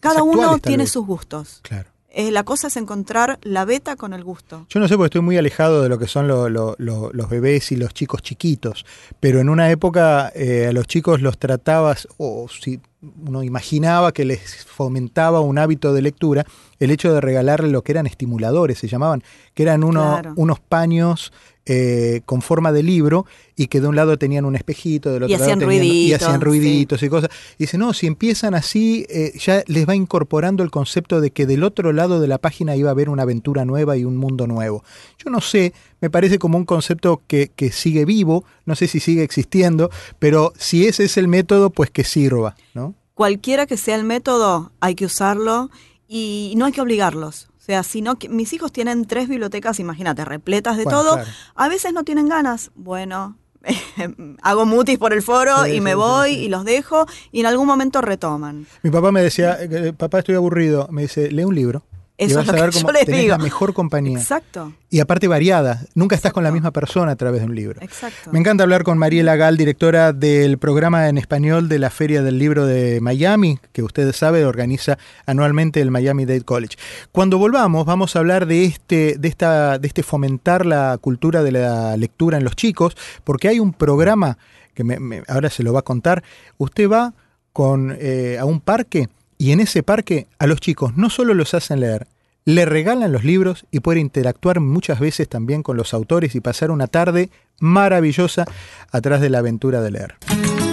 Cada 0.00 0.22
uno 0.22 0.58
tiene 0.58 0.84
vez. 0.84 0.92
sus 0.92 1.04
gustos. 1.06 1.60
Claro. 1.62 1.91
La 2.14 2.42
cosa 2.44 2.66
es 2.68 2.76
encontrar 2.76 3.38
la 3.42 3.64
beta 3.64 3.96
con 3.96 4.12
el 4.12 4.22
gusto. 4.22 4.66
Yo 4.68 4.80
no 4.80 4.88
sé 4.88 4.96
porque 4.96 5.06
estoy 5.06 5.20
muy 5.22 5.36
alejado 5.38 5.82
de 5.82 5.88
lo 5.88 5.98
que 5.98 6.06
son 6.06 6.28
lo- 6.28 6.48
lo- 6.48 6.74
lo- 6.78 7.10
los 7.12 7.28
bebés 7.30 7.72
y 7.72 7.76
los 7.76 7.94
chicos 7.94 8.20
chiquitos, 8.22 8.84
pero 9.20 9.40
en 9.40 9.48
una 9.48 9.70
época 9.70 10.30
eh, 10.34 10.66
a 10.68 10.72
los 10.72 10.86
chicos 10.86 11.20
los 11.22 11.38
tratabas, 11.38 12.06
o 12.18 12.46
si 12.48 12.80
uno 13.26 13.42
imaginaba 13.42 14.12
que 14.12 14.24
les 14.24 14.64
fomentaba 14.64 15.40
un 15.40 15.58
hábito 15.58 15.92
de 15.92 16.02
lectura, 16.02 16.46
el 16.78 16.90
hecho 16.90 17.12
de 17.12 17.20
regalarle 17.20 17.68
lo 17.68 17.82
que 17.82 17.92
eran 17.92 18.06
estimuladores, 18.06 18.78
se 18.78 18.88
llamaban, 18.88 19.22
que 19.54 19.64
eran 19.64 19.82
uno- 19.84 20.02
Claro. 20.20 20.32
unos 20.36 20.60
paños 20.60 21.32
eh, 21.64 22.22
con 22.26 22.42
forma 22.42 22.72
de 22.72 22.82
libro 22.82 23.24
y 23.54 23.68
que 23.68 23.80
de 23.80 23.86
un 23.86 23.94
lado 23.94 24.18
tenían 24.18 24.44
un 24.44 24.56
espejito, 24.56 25.12
del 25.12 25.22
otro 25.22 25.30
Y 25.30 25.34
hacían 25.34 25.60
lado 25.60 25.70
tenían, 25.70 26.08
y 26.10 26.12
hacían 26.12 26.40
ruiditos 26.40 27.00
y 27.04 27.08
cosas. 27.08 27.30
Y 27.56 27.62
dice, 27.64 27.78
no, 27.78 27.92
si 27.92 28.08
empiezan 28.08 28.54
así, 28.56 29.06
eh, 29.08 29.32
ya 29.38 29.62
les 29.68 29.88
va 29.88 29.94
incorporando 29.94 30.64
el 30.64 30.72
concepto 30.72 31.20
de 31.20 31.30
que 31.30 31.46
del 31.46 31.62
otro 31.62 31.92
lado 31.92 32.20
de 32.20 32.26
la 32.26 32.38
página 32.38 32.74
iba 32.74 32.88
a 32.88 32.92
haber 32.92 33.08
una 33.08 33.22
aventura 33.22 33.64
nueva 33.64 33.96
y 33.96 34.04
un 34.04 34.16
mundo 34.16 34.48
nuevo. 34.48 34.82
Yo 35.24 35.30
no 35.30 35.40
sé, 35.40 35.72
me 36.02 36.10
parece 36.10 36.38
como 36.38 36.58
un 36.58 36.66
concepto 36.66 37.22
que, 37.26 37.50
que 37.56 37.72
sigue 37.72 38.04
vivo, 38.04 38.44
no 38.66 38.74
sé 38.74 38.86
si 38.88 39.00
sigue 39.00 39.22
existiendo, 39.22 39.90
pero 40.18 40.52
si 40.58 40.86
ese 40.86 41.04
es 41.04 41.16
el 41.16 41.28
método, 41.28 41.70
pues 41.70 41.88
que 41.90 42.04
sirva, 42.04 42.54
¿no? 42.74 42.94
cualquiera 43.14 43.66
que 43.66 43.76
sea 43.78 43.94
el 43.94 44.04
método, 44.04 44.72
hay 44.80 44.94
que 44.96 45.04
usarlo 45.06 45.70
y 46.08 46.54
no 46.56 46.64
hay 46.66 46.72
que 46.72 46.80
obligarlos. 46.80 47.48
O 47.56 47.64
sea, 47.64 47.82
si 47.84 48.02
no, 48.02 48.16
que- 48.18 48.28
mis 48.28 48.52
hijos 48.52 48.72
tienen 48.72 49.04
tres 49.06 49.28
bibliotecas, 49.28 49.78
imagínate, 49.78 50.24
repletas 50.24 50.76
de 50.76 50.84
Bueno, 50.84 50.98
todo. 51.02 51.12
claro. 51.14 51.30
A 51.54 51.68
veces 51.68 51.92
no 51.92 52.02
tienen 52.04 52.28
ganas. 52.28 52.72
Bueno, 52.74 53.36
hago 54.42 54.66
mutis 54.66 54.98
por 54.98 55.12
el 55.12 55.22
foro 55.22 55.64
Sí, 55.64 55.72
y 55.74 55.80
me 55.80 55.90
sí, 55.90 55.96
voy 55.96 56.34
sí, 56.34 56.40
y 56.40 56.48
los 56.48 56.64
dejo 56.64 57.06
y 57.30 57.40
en 57.40 57.46
algún 57.46 57.66
momento 57.66 58.00
retoman. 58.00 58.66
Mi 58.82 58.90
papá 58.90 59.12
me 59.12 59.22
decía, 59.22 59.56
eh, 59.60 59.92
papá 59.96 60.18
estoy 60.20 60.34
aburrido, 60.34 60.88
me 60.90 61.02
dice, 61.02 61.30
lee 61.30 61.44
un 61.44 61.54
libro. 61.54 61.84
Y 62.22 62.26
Eso 62.26 62.36
vas 62.36 62.44
es 62.46 62.48
a 62.50 62.56
lo 62.56 62.62
ver 62.62 62.70
que 62.70 62.78
yo 62.78 62.86
cómo 62.86 62.92
les 62.92 63.06
digo. 63.06 63.28
la 63.28 63.38
mejor 63.38 63.74
compañía. 63.74 64.18
Exacto, 64.18 64.72
Y 64.90 65.00
aparte 65.00 65.28
variada, 65.28 65.82
nunca 65.94 66.14
estás 66.16 66.32
con 66.32 66.44
la 66.44 66.50
misma 66.52 66.70
persona 66.70 67.12
a 67.12 67.16
través 67.16 67.40
de 67.40 67.46
un 67.46 67.54
libro. 67.54 67.80
exacto. 67.82 68.30
Me 68.32 68.38
encanta 68.38 68.62
hablar 68.64 68.82
con 68.84 68.98
Mariela 68.98 69.36
Gal, 69.36 69.56
directora 69.56 70.12
del 70.12 70.58
programa 70.58 71.08
en 71.08 71.18
español 71.18 71.68
de 71.68 71.78
la 71.78 71.90
Feria 71.90 72.22
del 72.22 72.38
Libro 72.38 72.66
de 72.66 73.00
Miami, 73.00 73.58
que 73.72 73.82
ustedes 73.82 74.16
saben 74.16 74.44
organiza 74.44 74.98
anualmente 75.26 75.80
el 75.80 75.90
Miami 75.90 76.24
Dade 76.24 76.42
College. 76.42 76.76
Cuando 77.12 77.38
volvamos 77.38 77.86
vamos 77.86 78.14
a 78.16 78.18
hablar 78.18 78.46
de 78.46 78.64
este, 78.64 79.16
de 79.18 79.28
esta, 79.28 79.78
de 79.78 79.88
este 79.88 80.02
fomentar 80.02 80.66
la 80.66 80.98
cultura 81.00 81.42
de 81.42 81.52
la 81.52 81.96
lectura 81.96 82.38
en 82.38 82.44
los 82.44 82.56
chicos, 82.56 82.96
porque 83.24 83.48
hay 83.48 83.58
un 83.60 83.72
programa 83.72 84.38
que 84.74 84.84
me- 84.84 84.98
me- 85.00 85.22
ahora 85.28 85.50
se 85.50 85.62
lo 85.62 85.72
va 85.72 85.80
a 85.80 85.82
contar. 85.82 86.22
Usted 86.58 86.88
va 86.88 87.12
con 87.52 87.96
eh, 88.00 88.38
a 88.40 88.44
un 88.46 88.60
parque 88.60 89.08
y 89.36 89.52
en 89.52 89.60
ese 89.60 89.82
parque 89.82 90.26
a 90.38 90.46
los 90.46 90.60
chicos 90.60 90.96
no 90.96 91.10
solo 91.10 91.34
los 91.34 91.52
hacen 91.52 91.80
leer, 91.80 92.06
le 92.44 92.64
regalan 92.64 93.12
los 93.12 93.24
libros 93.24 93.66
y 93.70 93.80
puede 93.80 94.00
interactuar 94.00 94.60
muchas 94.60 95.00
veces 95.00 95.28
también 95.28 95.62
con 95.62 95.76
los 95.76 95.94
autores 95.94 96.34
y 96.34 96.40
pasar 96.40 96.70
una 96.70 96.86
tarde 96.86 97.30
maravillosa 97.60 98.44
atrás 98.90 99.20
de 99.20 99.30
la 99.30 99.38
aventura 99.38 99.80
de 99.80 99.90
leer. 99.90 100.16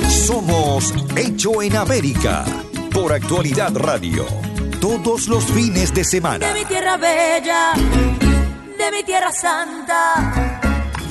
Somos 0.09 0.93
Hecho 1.15 1.61
en 1.61 1.75
América 1.75 2.45
por 2.91 3.13
Actualidad 3.13 3.75
Radio. 3.75 4.25
Todos 4.79 5.27
los 5.27 5.43
fines 5.45 5.93
de 5.93 6.03
semana. 6.03 6.47
de 6.47 6.59
mi 6.59 6.65
tierra 6.65 6.97
bella, 6.97 7.73
de 7.75 8.91
mi 8.91 9.03
tierra 9.03 9.31
santa. 9.31 10.48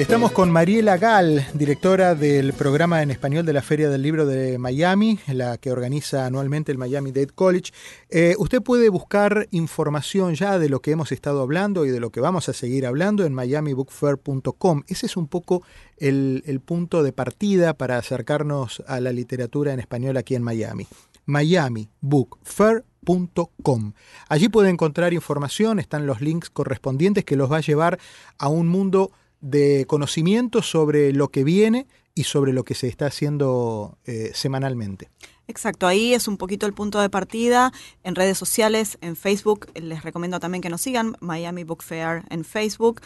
Estamos 0.00 0.32
con 0.32 0.50
Mariela 0.50 0.96
Gal, 0.96 1.46
directora 1.52 2.14
del 2.14 2.54
programa 2.54 3.02
en 3.02 3.10
español 3.10 3.44
de 3.44 3.52
la 3.52 3.60
Feria 3.60 3.90
del 3.90 4.00
Libro 4.00 4.24
de 4.24 4.56
Miami, 4.56 5.18
la 5.26 5.58
que 5.58 5.70
organiza 5.70 6.24
anualmente 6.24 6.72
el 6.72 6.78
Miami 6.78 7.12
Dade 7.12 7.34
College. 7.34 7.70
Eh, 8.08 8.34
usted 8.38 8.62
puede 8.62 8.88
buscar 8.88 9.46
información 9.50 10.36
ya 10.36 10.58
de 10.58 10.70
lo 10.70 10.80
que 10.80 10.92
hemos 10.92 11.12
estado 11.12 11.42
hablando 11.42 11.84
y 11.84 11.90
de 11.90 12.00
lo 12.00 12.08
que 12.08 12.20
vamos 12.20 12.48
a 12.48 12.54
seguir 12.54 12.86
hablando 12.86 13.26
en 13.26 13.34
miamibookfair.com. 13.34 14.84
Ese 14.88 15.04
es 15.04 15.18
un 15.18 15.28
poco 15.28 15.62
el, 15.98 16.42
el 16.46 16.60
punto 16.60 17.02
de 17.02 17.12
partida 17.12 17.74
para 17.74 17.98
acercarnos 17.98 18.82
a 18.86 19.00
la 19.00 19.12
literatura 19.12 19.74
en 19.74 19.80
español 19.80 20.16
aquí 20.16 20.34
en 20.34 20.42
Miami. 20.42 20.86
miamibookfair.com. 21.26 23.92
Allí 24.30 24.48
puede 24.48 24.70
encontrar 24.70 25.12
información, 25.12 25.78
están 25.78 26.06
los 26.06 26.22
links 26.22 26.48
correspondientes 26.48 27.26
que 27.26 27.36
los 27.36 27.52
va 27.52 27.58
a 27.58 27.60
llevar 27.60 27.98
a 28.38 28.48
un 28.48 28.66
mundo 28.66 29.10
de 29.40 29.84
conocimiento 29.86 30.62
sobre 30.62 31.12
lo 31.12 31.28
que 31.28 31.44
viene 31.44 31.86
y 32.14 32.24
sobre 32.24 32.52
lo 32.52 32.64
que 32.64 32.74
se 32.74 32.88
está 32.88 33.06
haciendo 33.06 33.98
eh, 34.04 34.30
semanalmente. 34.34 35.08
Exacto, 35.48 35.88
ahí 35.88 36.14
es 36.14 36.28
un 36.28 36.36
poquito 36.36 36.66
el 36.66 36.74
punto 36.74 37.00
de 37.00 37.10
partida. 37.10 37.72
En 38.04 38.14
redes 38.14 38.38
sociales, 38.38 38.98
en 39.00 39.16
Facebook, 39.16 39.66
les 39.74 40.04
recomiendo 40.04 40.38
también 40.38 40.62
que 40.62 40.70
nos 40.70 40.80
sigan, 40.80 41.16
Miami 41.20 41.64
Book 41.64 41.82
Fair 41.82 42.22
en 42.30 42.44
Facebook. 42.44 43.00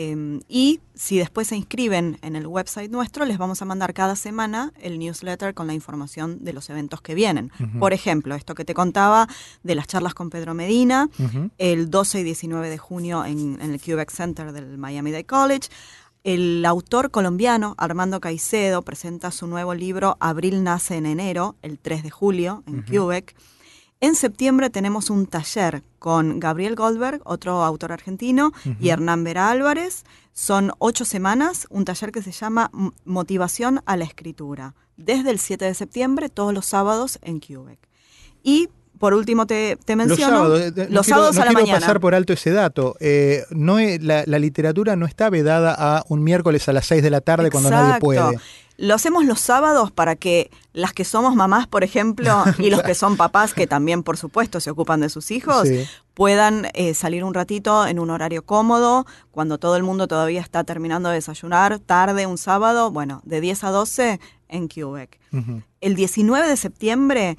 Em, 0.00 0.42
y 0.48 0.78
si 0.94 1.18
después 1.18 1.48
se 1.48 1.56
inscriben 1.56 2.18
en 2.22 2.36
el 2.36 2.46
website 2.46 2.88
nuestro, 2.88 3.24
les 3.24 3.36
vamos 3.36 3.62
a 3.62 3.64
mandar 3.64 3.94
cada 3.94 4.14
semana 4.14 4.72
el 4.80 4.96
newsletter 4.96 5.54
con 5.54 5.66
la 5.66 5.74
información 5.74 6.44
de 6.44 6.52
los 6.52 6.70
eventos 6.70 7.00
que 7.00 7.16
vienen. 7.16 7.50
Por 7.80 7.92
ejemplo, 7.92 8.36
esto 8.36 8.54
que 8.54 8.64
te 8.64 8.74
contaba 8.74 9.26
de 9.64 9.74
las 9.74 9.88
charlas 9.88 10.14
con 10.14 10.30
Pedro 10.30 10.54
Medina, 10.54 11.10
el 11.58 11.90
12 11.90 12.20
y 12.20 12.22
19 12.22 12.70
de 12.70 12.78
junio 12.78 13.24
en, 13.24 13.60
en 13.60 13.72
el 13.72 13.80
Quebec 13.80 14.12
Center 14.12 14.52
del 14.52 14.78
Miami 14.78 15.10
Dade 15.10 15.24
College. 15.24 15.68
El 16.22 16.64
autor 16.64 17.10
colombiano 17.10 17.74
Armando 17.76 18.20
Caicedo 18.20 18.82
presenta 18.82 19.32
su 19.32 19.48
nuevo 19.48 19.74
libro 19.74 20.16
Abril 20.20 20.62
nace 20.62 20.94
en 20.94 21.06
enero, 21.06 21.56
el 21.62 21.80
3 21.80 22.04
de 22.04 22.10
julio, 22.10 22.62
en 22.68 22.84
Quebec. 22.84 23.34
En 24.00 24.14
septiembre 24.14 24.70
tenemos 24.70 25.10
un 25.10 25.26
taller 25.26 25.82
con 25.98 26.38
Gabriel 26.38 26.76
Goldberg, 26.76 27.20
otro 27.24 27.64
autor 27.64 27.90
argentino, 27.92 28.52
y 28.80 28.90
Hernán 28.90 29.24
Vera 29.24 29.50
Álvarez. 29.50 30.04
Son 30.32 30.70
ocho 30.78 31.04
semanas, 31.04 31.66
un 31.68 31.84
taller 31.84 32.12
que 32.12 32.22
se 32.22 32.30
llama 32.30 32.70
Motivación 33.04 33.80
a 33.86 33.96
la 33.96 34.04
Escritura, 34.04 34.74
desde 34.96 35.30
el 35.30 35.40
7 35.40 35.64
de 35.64 35.74
septiembre, 35.74 36.28
todos 36.28 36.54
los 36.54 36.66
sábados 36.66 37.18
en 37.22 37.40
Quebec. 37.40 37.80
Y 38.44 38.68
por 39.00 39.14
último 39.14 39.46
te, 39.46 39.78
menciono 39.96 40.44
los 40.44 40.66
sábados, 40.68 40.90
los 40.90 41.06
sábados 41.06 41.36
no 41.36 41.42
quiero 41.42 41.66
pasar 41.66 42.00
por 42.00 42.14
alto 42.14 42.32
ese 42.32 42.50
dato. 42.50 42.96
Eh, 43.00 43.44
no 43.50 43.78
la, 43.80 44.24
literatura 44.38 44.94
no 44.94 45.06
está 45.06 45.28
vedada 45.28 45.74
a 45.76 46.04
un 46.08 46.22
miércoles 46.22 46.68
a 46.68 46.72
las 46.72 46.86
6 46.86 47.02
de 47.02 47.10
la 47.10 47.20
tarde 47.20 47.50
cuando 47.50 47.70
nadie 47.70 48.00
puede. 48.00 48.38
Lo 48.78 48.94
hacemos 48.94 49.24
los 49.24 49.40
sábados 49.40 49.90
para 49.90 50.14
que 50.14 50.50
las 50.72 50.92
que 50.92 51.04
somos 51.04 51.34
mamás, 51.34 51.66
por 51.66 51.82
ejemplo, 51.82 52.44
y 52.58 52.70
los 52.70 52.82
que 52.82 52.94
son 52.94 53.16
papás, 53.16 53.52
que 53.52 53.66
también, 53.66 54.04
por 54.04 54.16
supuesto, 54.16 54.60
se 54.60 54.70
ocupan 54.70 55.00
de 55.00 55.08
sus 55.08 55.32
hijos, 55.32 55.68
puedan 56.14 56.68
eh, 56.74 56.94
salir 56.94 57.24
un 57.24 57.34
ratito 57.34 57.86
en 57.86 57.98
un 57.98 58.10
horario 58.10 58.44
cómodo, 58.44 59.04
cuando 59.32 59.58
todo 59.58 59.76
el 59.76 59.82
mundo 59.82 60.06
todavía 60.06 60.40
está 60.40 60.62
terminando 60.62 61.08
de 61.08 61.16
desayunar, 61.16 61.80
tarde, 61.80 62.26
un 62.26 62.38
sábado, 62.38 62.92
bueno, 62.92 63.20
de 63.24 63.40
10 63.40 63.64
a 63.64 63.70
12 63.70 64.20
en 64.48 64.68
Quebec. 64.68 65.18
El 65.80 65.96
19 65.96 66.48
de 66.48 66.56
septiembre 66.56 67.36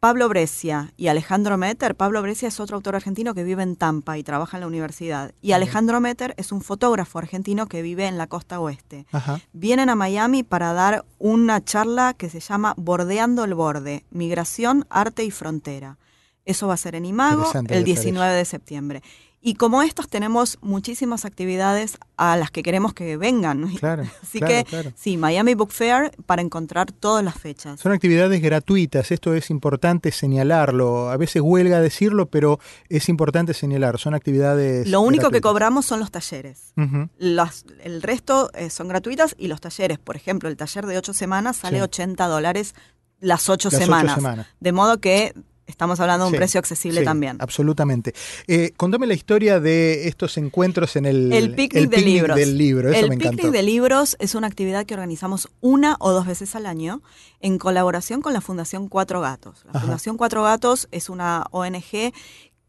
Pablo 0.00 0.28
Brescia 0.28 0.92
y 0.96 1.08
Alejandro 1.08 1.58
Meter. 1.58 1.96
Pablo 1.96 2.22
Brescia 2.22 2.46
es 2.46 2.60
otro 2.60 2.76
autor 2.76 2.94
argentino 2.94 3.34
que 3.34 3.42
vive 3.42 3.64
en 3.64 3.74
Tampa 3.74 4.16
y 4.16 4.22
trabaja 4.22 4.56
en 4.56 4.60
la 4.60 4.68
universidad. 4.68 5.32
Y 5.42 5.52
Alejandro 5.52 6.00
Meter 6.00 6.34
es 6.36 6.52
un 6.52 6.60
fotógrafo 6.60 7.18
argentino 7.18 7.66
que 7.66 7.82
vive 7.82 8.06
en 8.06 8.16
la 8.16 8.28
costa 8.28 8.60
oeste. 8.60 9.06
Vienen 9.52 9.90
a 9.90 9.96
Miami 9.96 10.44
para 10.44 10.72
dar 10.72 11.04
una 11.18 11.64
charla 11.64 12.14
que 12.14 12.30
se 12.30 12.38
llama 12.38 12.74
Bordeando 12.76 13.42
el 13.42 13.54
Borde, 13.54 14.04
Migración, 14.10 14.86
Arte 14.88 15.24
y 15.24 15.32
Frontera. 15.32 15.98
Eso 16.44 16.68
va 16.68 16.74
a 16.74 16.78
ser 16.78 16.94
en 16.94 17.04
Imago 17.04 17.50
el 17.68 17.82
19 17.82 18.34
de 18.34 18.44
septiembre. 18.44 19.02
Y 19.40 19.54
como 19.54 19.82
estos 19.82 20.08
tenemos 20.08 20.58
muchísimas 20.62 21.24
actividades 21.24 21.96
a 22.16 22.36
las 22.36 22.50
que 22.50 22.62
queremos 22.62 22.92
que 22.92 23.16
vengan. 23.16 23.68
Claro. 23.78 24.04
Así 24.22 24.40
que 24.40 24.66
sí, 24.96 25.16
Miami 25.16 25.54
Book 25.54 25.70
Fair 25.70 26.10
para 26.26 26.42
encontrar 26.42 26.90
todas 26.90 27.24
las 27.24 27.38
fechas. 27.38 27.78
Son 27.78 27.92
actividades 27.92 28.42
gratuitas, 28.42 29.12
esto 29.12 29.34
es 29.34 29.50
importante 29.50 30.10
señalarlo. 30.10 31.10
A 31.10 31.16
veces 31.16 31.42
huelga 31.42 31.80
decirlo, 31.80 32.26
pero 32.26 32.58
es 32.88 33.08
importante 33.08 33.54
señalar. 33.54 33.98
Son 33.98 34.14
actividades. 34.14 34.88
Lo 34.88 35.00
único 35.00 35.30
que 35.30 35.40
cobramos 35.40 35.86
son 35.86 36.00
los 36.00 36.10
talleres. 36.10 36.72
el 36.76 38.02
resto 38.02 38.50
eh, 38.54 38.68
son 38.70 38.88
gratuitas 38.88 39.36
y 39.38 39.46
los 39.46 39.60
talleres, 39.60 39.98
por 39.98 40.16
ejemplo, 40.16 40.48
el 40.48 40.56
taller 40.56 40.86
de 40.86 40.98
ocho 40.98 41.12
semanas 41.12 41.58
sale 41.58 41.80
80 41.80 42.26
dólares 42.26 42.74
las 43.20 43.48
ocho 43.48 43.70
semanas. 43.70 44.18
De 44.60 44.72
modo 44.72 44.98
que 44.98 45.34
Estamos 45.68 46.00
hablando 46.00 46.24
de 46.24 46.32
un 46.32 46.36
precio 46.36 46.58
accesible 46.58 47.02
también. 47.04 47.36
Absolutamente. 47.40 48.14
Eh, 48.46 48.72
contame 48.76 49.06
la 49.06 49.14
historia 49.14 49.60
de 49.60 50.08
estos 50.08 50.38
encuentros 50.38 50.96
en 50.96 51.04
el, 51.04 51.32
el 51.32 51.54
picnic, 51.54 51.90
de 51.90 52.00
libros. 52.00 52.36
del 52.36 52.56
libro. 52.56 52.90
el 52.90 53.10
picnic 53.10 53.50
de 53.50 53.62
libros 53.62 54.16
es 54.18 54.34
una 54.34 54.46
actividad 54.46 54.86
que 54.86 54.94
organizamos 54.94 55.48
una 55.60 55.96
o 56.00 56.10
dos 56.10 56.26
veces 56.26 56.56
al 56.56 56.64
año 56.64 57.02
en 57.40 57.58
colaboración 57.58 58.22
con 58.22 58.32
la 58.32 58.40
Fundación 58.40 58.88
Cuatro 58.88 59.20
Gatos. 59.20 59.64
La 59.72 59.78
Fundación 59.78 60.16
Cuatro 60.16 60.42
Gatos 60.42 60.88
es 60.90 61.10
una 61.10 61.44
ONG 61.50 62.12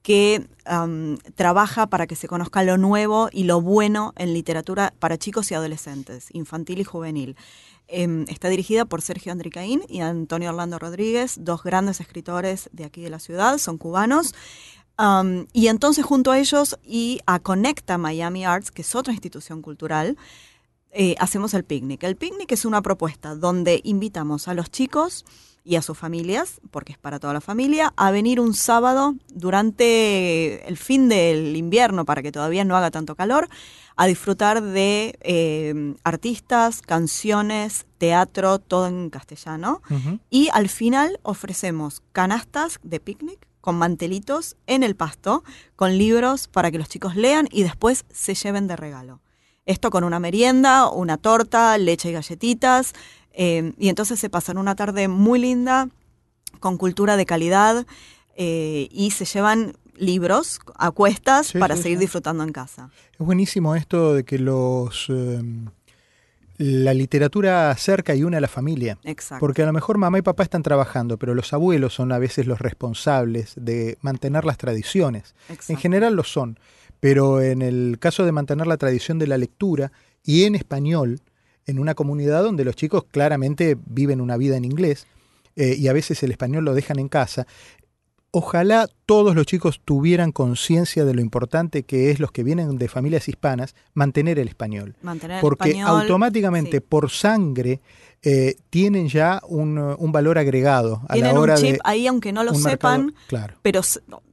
que 0.02 0.48
trabaja 1.36 1.88
para 1.88 2.08
que 2.08 2.16
se 2.16 2.28
conozca 2.28 2.64
lo 2.64 2.78
nuevo 2.78 3.30
y 3.32 3.44
lo 3.44 3.62
bueno 3.62 4.14
en 4.16 4.34
literatura 4.34 4.94
para 5.00 5.18
chicos 5.18 5.52
y 5.52 5.56
adolescentes, 5.56 6.28
infantil 6.32 6.80
y 6.80 6.84
juvenil. 6.84 7.36
Em, 7.88 8.26
está 8.30 8.50
dirigida 8.50 8.86
por 8.86 9.02
Sergio 9.02 9.32
Andricaín 9.32 9.82
y 9.90 10.02
Antonio 10.02 10.50
Orlando 10.50 10.78
Rodríguez, 10.78 11.38
dos 11.42 11.64
grandes 11.64 12.00
escritores 12.00 12.70
de 12.72 12.86
aquí 12.86 13.02
de 13.02 13.10
la 13.10 13.20
ciudad, 13.20 13.58
son 13.58 13.78
cubanos. 13.78 14.34
y 15.54 15.68
entonces 15.68 16.04
junto 16.04 16.32
a 16.32 16.40
ellos 16.40 16.78
y 16.84 17.22
a 17.26 17.40
Conecta 17.40 17.98
Miami 17.98 18.44
Arts, 18.44 18.70
que 18.70 18.82
es 18.82 18.96
otra 18.96 19.14
institución 19.14 19.62
cultural, 19.62 20.18
eh, 20.92 21.16
hacemos 21.20 21.54
el 21.54 21.64
picnic. 21.64 22.04
El 22.04 22.18
picnic 22.18 22.52
es 22.52 22.66
una 22.66 22.82
propuesta 22.82 23.36
donde 23.36 23.80
invitamos 23.86 24.50
a 24.50 24.54
los 24.54 24.70
chicos 24.70 25.24
y 25.64 25.76
a 25.76 25.82
sus 25.82 25.98
familias, 25.98 26.62
porque 26.72 26.94
es 26.94 26.98
para 26.98 27.20
toda 27.20 27.34
la 27.34 27.42
familia, 27.42 27.94
a 27.96 28.12
venir 28.12 28.40
un 28.40 28.54
sábado 28.54 29.16
durante 29.34 30.68
el 30.68 30.78
fin 30.78 31.10
del 31.10 31.56
invierno, 31.56 32.06
para 32.06 32.22
que 32.22 32.32
todavía 32.32 32.66
no 32.66 32.76
haga 32.76 32.92
tanto 32.92 33.16
calor, 33.16 33.50
a 33.96 34.08
disfrutar 34.08 34.62
de 34.62 35.18
eh, 35.22 35.96
artistas, 36.04 36.82
canciones, 36.82 37.86
teatro, 37.98 38.60
todo 38.60 38.88
en 38.88 39.10
castellano. 39.10 39.82
Y 40.30 40.50
al 40.54 40.70
final 40.70 41.20
ofrecemos 41.22 42.02
canastas 42.14 42.80
de 42.82 43.00
picnic 43.00 43.46
con 43.60 43.78
mantelitos 43.78 44.56
en 44.68 44.84
el 44.84 44.96
pasto, 44.96 45.44
con 45.76 45.98
libros 45.98 46.48
para 46.48 46.72
que 46.72 46.78
los 46.78 46.88
chicos 46.88 47.16
lean 47.16 47.50
y 47.52 47.64
después 47.64 48.06
se 48.10 48.36
lleven 48.36 48.68
de 48.68 48.78
regalo. 48.78 49.22
Esto 49.66 49.92
con 49.92 50.04
una 50.04 50.20
merienda, 50.20 50.90
una 50.90 51.18
torta, 51.18 51.78
leche 51.78 52.10
y 52.10 52.14
galletitas. 52.14 52.94
Eh, 53.34 53.74
y 53.78 53.90
entonces 53.90 54.20
se 54.20 54.30
pasan 54.30 54.58
una 54.58 54.76
tarde 54.76 55.08
muy 55.08 55.40
linda, 55.40 55.90
con 56.60 56.78
cultura 56.78 57.18
de 57.18 57.26
calidad, 57.26 57.86
eh, 58.36 58.88
y 58.92 59.12
se 59.12 59.26
llevan 59.26 59.74
libros 59.96 60.60
a 60.76 60.92
cuestas 60.92 61.52
para 61.54 61.76
seguir 61.76 62.00
disfrutando 62.00 62.44
en 62.44 62.52
casa. 62.52 62.90
Es 63.14 63.26
buenísimo 63.26 63.76
esto 63.76 64.14
de 64.14 64.24
que 64.24 64.40
los... 64.40 65.10
Em, 65.10 65.68
la 66.60 66.94
literatura 66.94 67.72
acerca 67.72 68.16
y 68.16 68.24
une 68.24 68.36
a 68.36 68.42
la 68.42 68.50
familia. 68.50 68.98
Exacto. 69.06 69.40
Porque 69.40 69.64
a 69.64 69.66
lo 69.66 69.72
mejor 69.72 69.98
mamá 69.98 70.20
y 70.20 70.22
papá 70.22 70.44
están 70.44 70.62
trabajando, 70.62 71.18
pero 71.18 71.34
los 71.34 71.54
abuelos 71.54 71.94
son 71.94 72.12
a 72.12 72.20
veces 72.20 72.48
los 72.48 72.60
responsables 72.60 73.54
de 73.56 73.98
mantener 74.02 74.44
las 74.44 74.58
tradiciones. 74.58 75.36
En 75.70 75.78
general 75.78 76.16
lo 76.16 76.26
son, 76.26 76.60
pero 77.00 77.42
en 77.42 77.62
el 77.62 77.98
caso 77.98 78.26
de 78.26 78.34
mantener 78.34 78.68
la 78.68 78.76
tradición 78.76 79.20
de 79.20 79.28
la 79.28 79.38
lectura 79.38 79.94
y 80.22 80.44
en 80.44 80.56
español, 80.56 81.22
en 81.70 81.80
una 81.80 81.94
comunidad 81.94 82.44
donde 82.44 82.66
los 82.66 82.76
chicos 82.76 83.06
claramente 83.10 83.78
viven 83.86 84.22
una 84.22 84.38
vida 84.38 84.58
en 84.58 84.66
inglés 84.66 85.08
eh, 85.56 85.76
y 85.78 85.88
a 85.88 85.94
veces 85.94 86.22
el 86.24 86.32
español 86.32 86.66
lo 86.66 86.74
dejan 86.74 87.00
en 87.00 87.10
casa. 87.10 87.46
Ojalá 88.32 88.88
todos 89.08 89.36
los 89.36 89.46
chicos 89.48 89.82
tuvieran 89.84 90.32
conciencia 90.32 91.04
de 91.04 91.16
lo 91.16 91.22
importante 91.22 91.84
que 91.84 92.12
es 92.12 92.20
los 92.20 92.32
que 92.32 92.44
vienen 92.44 92.78
de 92.78 92.88
familias 92.88 93.28
hispanas 93.28 93.76
mantener 93.94 94.38
el 94.38 94.48
español. 94.48 94.96
porque 95.42 95.80
automáticamente 95.80 96.82
por 96.82 97.10
sangre 97.10 97.82
eh, 98.22 98.56
tienen 98.70 99.08
ya 99.08 99.42
un, 99.48 99.98
valor 100.12 100.38
agregado 100.38 101.02
a 101.08 101.16
la 101.16 101.34
hora 101.34 101.56
un 101.56 101.62
chip 101.62 101.78
ahí 101.84 102.06
aunque 102.06 102.32
no 102.32 102.44
lo 102.44 102.54
sepan, 102.54 103.16
claro. 103.28 103.56
pero 103.62 103.82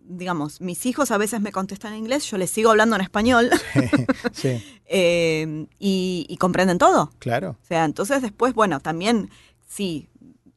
digamos, 0.09 0.61
mis 0.61 0.87
hijos 0.87 1.11
a 1.11 1.19
veces 1.19 1.40
me 1.40 1.53
contestan 1.53 1.92
en 1.92 2.01
inglés, 2.01 2.31
yo 2.31 2.38
les 2.38 2.51
sigo 2.51 2.71
hablando 2.71 2.97
en 2.97 3.03
español 3.03 3.51
sí, 4.33 4.62
eh, 4.87 5.66
y, 5.79 6.27
y, 6.29 6.37
comprenden 6.37 6.79
todo. 6.79 7.12
Claro. 7.19 7.57
O 7.62 7.66
sea, 7.66 7.85
entonces 7.85 8.23
después, 8.23 8.55
bueno, 8.55 8.81
también 8.81 9.31
sí, 9.69 10.09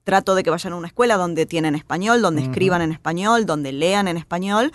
trato 0.04 0.34
de 0.34 0.44
que 0.44 0.50
vayan 0.50 0.74
a 0.74 0.76
una 0.76 0.88
escuela 0.88 1.18
donde 1.18 1.46
tienen 1.46 1.76
español, 1.76 2.22
donde 2.22 2.42
escriban 2.42 2.82
en 2.82 2.92
español, 2.92 3.46
donde 3.46 3.72
lean 3.72 4.08
en 4.08 4.18
español, 4.18 4.72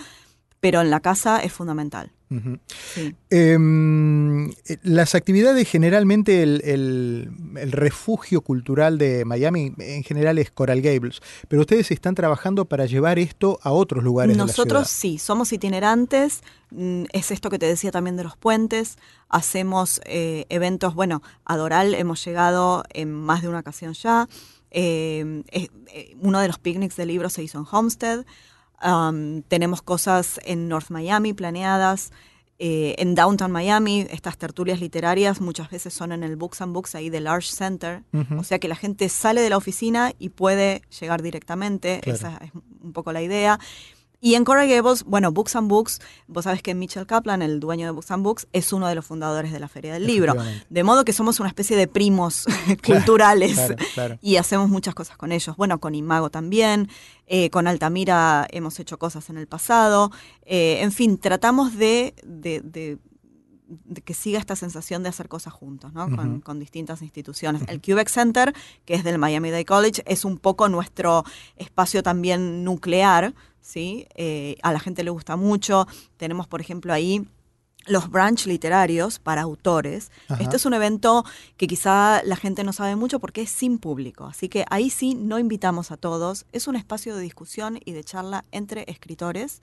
pero 0.61 0.81
en 0.81 0.91
la 0.91 1.01
casa 1.01 1.41
es 1.41 1.53
fundamental. 1.53 2.13
Em, 3.31 4.53
las 4.83 5.15
actividades, 5.15 5.69
generalmente 5.69 6.43
el, 6.43 7.31
refugio 7.71 8.41
cultural 8.41 8.99
de 8.99 9.25
Miami 9.25 9.75
en 9.79 10.03
general 10.03 10.39
es 10.39 10.51
Coral 10.51 10.83
Gables, 10.83 11.21
pero 11.49 11.63
ustedes 11.63 11.91
están 11.91 12.15
trabajando 12.15 12.65
para 12.65 12.87
llevar 12.87 13.19
esto 13.19 13.59
a 13.63 13.73
otros 13.73 14.05
lugares. 14.05 14.37
Nosotros 14.37 14.89
sí, 14.89 15.19
somos 15.19 15.53
itinerantes, 15.53 16.43
mm, 16.71 17.05
es 17.13 17.31
esto 17.31 17.51
que 17.51 17.59
te 17.59 17.67
decía 17.67 17.91
también 17.91 18.17
de 18.17 18.25
los 18.25 18.37
puentes, 18.37 18.99
hacemos 19.29 20.01
eh, 20.05 20.47
eventos, 20.49 20.95
bueno, 20.95 21.23
a 21.45 21.57
Doral 21.57 21.95
hemos 21.95 22.25
llegado 22.25 22.85
en 22.91 23.13
más 23.13 23.43
de 23.43 23.49
una 23.49 23.61
ocasión 23.61 23.95
ya, 23.95 24.29
eh, 24.77 25.45
eh, 25.53 26.17
uno 26.21 26.41
de 26.41 26.49
los 26.49 26.59
picnics 26.59 26.97
de 26.97 27.07
libros 27.07 27.33
se 27.33 27.43
hizo 27.45 27.59
en 27.59 27.67
Homestead. 27.71 28.25
Tenemos 29.49 29.83
cosas 29.83 30.39
en 30.45 30.69
North 30.69 30.91
Miami 30.91 31.33
planeadas. 31.33 32.11
eh, 32.61 32.95
en 32.99 33.17
Downtown 33.17 33.51
Miami, 33.51 34.07
estas 34.11 34.39
tertulias 34.39 34.79
literarias 34.81 35.41
muchas 35.41 35.71
veces 35.71 35.93
son 35.93 36.13
en 36.13 36.23
el 36.23 36.37
Books 36.37 36.61
and 36.63 36.73
Books 36.73 36.95
ahí 36.95 37.11
del 37.11 37.27
Arch 37.27 37.51
Center, 37.51 38.05
o 38.39 38.45
sea 38.45 38.61
que 38.61 38.69
la 38.69 38.77
gente 38.77 39.09
sale 39.09 39.41
de 39.41 39.51
la 39.51 39.57
oficina 39.57 40.13
y 40.21 40.29
puede 40.29 40.83
llegar 41.01 41.21
directamente, 41.21 41.99
Claro. 42.01 42.17
esa 42.17 42.37
es 42.45 42.53
un 42.55 42.93
poco 42.93 43.13
la 43.13 43.23
idea. 43.23 43.59
Y 44.27 44.37
en 44.37 44.45
Coral 44.47 44.67
Gables, 44.67 45.05
bueno, 45.05 45.33
Books 45.33 45.55
and 45.55 45.69
Books, 45.69 46.01
vos 46.29 46.45
sabés 46.45 46.63
que 46.63 46.75
Mitchell 46.75 47.05
Kaplan, 47.07 47.43
el 47.43 47.61
dueño 47.61 47.85
de 47.85 47.91
Books 47.91 48.11
and 48.11 48.25
Books, 48.25 48.47
es 48.55 48.73
uno 48.73 48.89
de 48.89 48.95
los 48.95 49.05
fundadores 49.05 49.53
de 49.53 49.61
la 49.61 49.69
Feria 49.69 49.93
del 49.93 50.07
Libro. 50.07 50.35
De 50.71 50.83
modo 50.83 51.05
que 51.05 51.13
somos 51.13 51.41
una 51.41 51.51
especie 51.51 51.77
de 51.77 51.89
primos 51.89 52.47
culturales 52.87 53.55
claro, 53.57 53.77
claro. 53.93 54.19
y 54.23 54.37
hacemos 54.37 54.71
muchas 54.71 54.95
cosas 54.95 55.19
con 55.19 55.31
ellos. 55.31 55.55
Bueno, 55.59 55.79
con 55.79 55.95
Imago 55.95 56.31
también, 56.31 56.89
eh, 57.27 57.51
con 57.51 57.67
Altamira 57.67 58.47
hemos 58.51 58.81
hecho 58.81 58.99
cosas 58.99 59.29
en 59.29 59.37
el 59.37 59.47
pasado. 59.47 60.11
Eh, 60.47 60.79
en 60.81 60.91
fin, 60.91 61.19
tratamos 61.19 61.77
de, 61.77 62.15
de- 62.25 62.63
de- 62.63 62.97
de 63.67 64.01
que 64.03 64.15
siga 64.15 64.39
esta 64.39 64.57
sensación 64.57 65.03
de 65.03 65.09
hacer 65.09 65.29
cosas 65.29 65.53
juntos, 65.53 65.93
¿no? 65.95 66.07
con 66.43 66.59
distintas 66.61 67.01
instituciones. 67.03 67.63
El 67.67 67.81
Quebec 67.81 68.09
Center, 68.09 68.55
que 68.85 68.95
es 68.95 69.05
del 69.05 69.19
Miami 69.19 69.51
Dade 69.51 69.65
College, 69.65 70.03
es 70.07 70.25
un 70.25 70.39
poco 70.39 70.69
nuestro 70.69 71.25
espacio 71.57 72.03
también 72.03 72.63
nuclear, 72.63 73.35
¿sí? 73.65 74.07
Eh, 74.15 74.57
a 74.63 74.73
la 74.73 74.79
gente 74.79 75.03
le 75.03 75.11
gusta 75.11 75.37
mucho. 75.37 75.89
Tenemos, 76.19 76.47
por 76.47 76.61
ejemplo, 76.61 76.93
ahí 76.93 77.27
los 77.87 78.11
brunch 78.11 78.47
literarios 78.47 79.19
para 79.19 79.43
autores. 79.43 80.13
Ajá. 80.29 80.43
Este 80.43 80.57
es 80.57 80.67
un 80.67 80.75
evento 80.75 81.25
que 81.57 81.67
quizá 81.67 82.23
la 82.25 82.37
gente 82.37 82.63
no 82.63 82.73
sabe 82.73 82.95
mucho 82.95 83.19
porque 83.19 83.43
es 83.43 83.51
sin 83.51 83.79
público. 83.79 84.27
Así 84.27 84.49
que 84.49 84.65
ahí 84.71 84.91
sí 84.91 85.15
no 85.15 85.39
invitamos 85.39 85.91
a 85.91 85.97
todos. 85.97 86.47
Es 86.53 86.69
un 86.69 86.77
espacio 86.77 87.17
de 87.17 87.23
discusión 87.23 87.81
y 87.85 87.93
de 87.93 88.05
charla 88.05 88.45
entre 88.53 88.85
escritores 88.87 89.61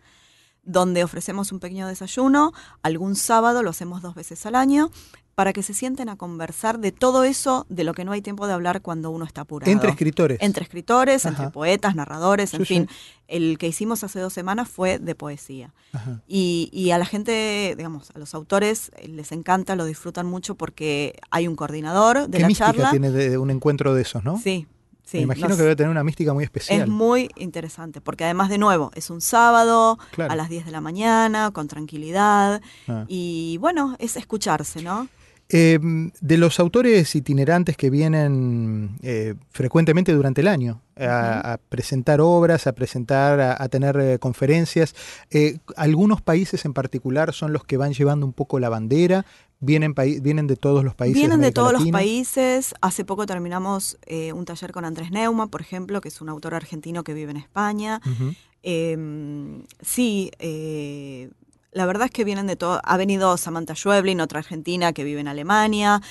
donde 0.63 1.04
ofrecemos 1.04 1.52
un 1.52 1.60
pequeño 1.60 1.88
desayuno, 1.88 2.54
algún 2.84 3.15
sábado, 3.15 3.63
lo 3.63 3.69
hacemos 3.71 4.02
dos 4.02 4.15
veces 4.15 4.45
al 4.45 4.56
año, 4.56 4.91
para 5.34 5.54
que 5.54 5.63
se 5.63 5.74
sienten 5.74 6.10
a 6.10 6.17
conversar 6.17 6.80
de 6.80 6.91
todo 6.91 7.24
eso 7.24 7.65
de 7.69 7.84
lo 7.84 7.93
que 7.93 8.04
no 8.04 8.12
hay 8.12 8.21
tiempo 8.21 8.47
de 8.47 8.54
hablar 8.54 8.82
cuando 8.82 9.10
uno 9.10 9.26
está 9.26 9.41
apurado. 9.41 9.71
Entre 9.71 9.89
escritores. 9.89 10.38
Entre 10.41 10.63
escritores, 10.63 11.26
Ajá. 11.26 11.30
entre 11.36 11.52
poetas, 11.54 11.95
narradores, 11.95 12.54
en 12.54 12.60
sí. 12.60 12.65
fin. 12.65 12.89
El 13.28 13.58
que 13.58 13.67
hicimos 13.67 14.04
hace 14.04 14.19
dos 14.19 14.34
semanas 14.34 14.67
fue 14.67 15.00
de 15.00 15.15
poesía. 15.15 15.74
Y, 16.28 16.69
y 16.74 16.91
a 16.91 16.97
la 16.97 17.06
gente, 17.06 17.74
digamos, 17.78 18.12
a 18.13 18.19
los 18.19 18.36
autores 18.36 18.91
eh, 18.97 19.08
les 19.08 19.32
encanta, 19.32 19.76
lo 19.76 19.86
disfrutan 19.86 20.28
mucho 20.28 20.56
porque 20.56 21.17
hay 21.32 21.47
un 21.47 21.56
coordinador 21.56 22.28
de 22.28 22.38
¿Qué 22.38 22.41
la 22.41 22.47
mística 22.47 22.67
charla. 22.74 22.91
tiene 22.91 23.10
de 23.10 23.38
un 23.38 23.50
encuentro 23.52 23.95
de 23.95 24.02
esos, 24.02 24.24
no? 24.24 24.38
Sí, 24.38 24.67
sí. 25.03 25.17
Me 25.17 25.23
imagino 25.23 25.49
nos- 25.49 25.57
que 25.57 25.63
debe 25.63 25.75
tener 25.75 25.89
una 25.91 26.03
mística 26.03 26.33
muy 26.33 26.43
especial. 26.43 26.81
es 26.81 26.87
muy 26.87 27.29
interesante, 27.35 28.01
porque 28.01 28.23
además, 28.25 28.49
de 28.49 28.57
nuevo, 28.57 28.91
es 28.95 29.09
un 29.09 29.21
sábado 29.21 29.97
Claro. 30.11 30.31
a 30.31 30.35
las 30.35 30.49
10 30.49 30.65
de 30.65 30.71
la 30.71 30.81
mañana, 30.81 31.51
con 31.51 31.67
tranquilidad. 31.67 32.61
Ah. 32.87 33.05
Y 33.07 33.57
bueno, 33.59 33.95
es 33.99 34.15
escucharse, 34.17 34.81
¿no? 34.81 35.07
Eh, 35.53 35.79
de 36.21 36.37
los 36.37 36.61
autores 36.61 37.13
itinerantes 37.13 37.75
que 37.75 37.89
vienen 37.89 38.97
eh, 39.01 39.35
frecuentemente 39.49 40.13
durante 40.13 40.39
el 40.39 40.47
año 40.47 40.81
a, 40.97 41.53
a 41.53 41.57
presentar 41.57 42.21
obras, 42.21 42.67
a 42.67 42.71
presentar, 42.73 43.41
a, 43.41 43.61
a 43.61 43.67
tener 43.67 43.97
eh, 43.99 44.17
conferencias, 44.17 44.95
eh, 45.29 45.57
algunos 45.75 46.21
países 46.21 46.63
en 46.63 46.71
particular 46.73 47.33
son 47.33 47.51
los 47.51 47.65
que 47.65 47.75
van 47.75 47.91
llevando 47.91 48.25
un 48.25 48.31
poco 48.31 48.59
la 48.59 48.69
bandera, 48.69 49.25
vienen, 49.62 49.95
vienen 50.21 50.47
de 50.47 50.58
todos 50.58 50.84
los 50.84 50.95
países. 50.95 51.17
Vienen 51.17 51.39
de 51.39 51.52
todos 51.52 51.71
los 51.71 51.88
países. 51.89 52.76
Hace 52.82 53.06
poco 53.06 53.26
terminamos 53.26 53.97
eh, 54.06 54.34
un 54.34 54.43
taller 54.43 54.74
con 54.74 54.84
Andrés 54.84 55.12
Neuma, 55.12 55.47
por 55.47 55.62
ejemplo, 55.62 56.02
que 56.02 56.10
es 56.10 56.19
un 56.19 56.28
autor 56.28 56.56
argentino 56.56 57.04
que 57.04 57.13
vive 57.13 57.32
en 57.32 57.38
España. 57.38 58.02
Eh, 58.63 59.63
sí, 59.82 60.32
eh, 60.39 61.30
la 61.71 61.86
verdad 61.86 62.06
es 62.06 62.12
que 62.12 62.26
vienen 62.26 62.47
de 62.47 62.58
todo. 62.58 62.82
Ha 62.84 62.97
venido 62.97 63.38
Samantha 63.38 63.76
Schweblin, 63.76 64.19
otra 64.19 64.39
argentina 64.39 64.91
que 64.91 65.04
vive 65.04 65.21
en 65.21 65.30
Alemania, 65.30 66.02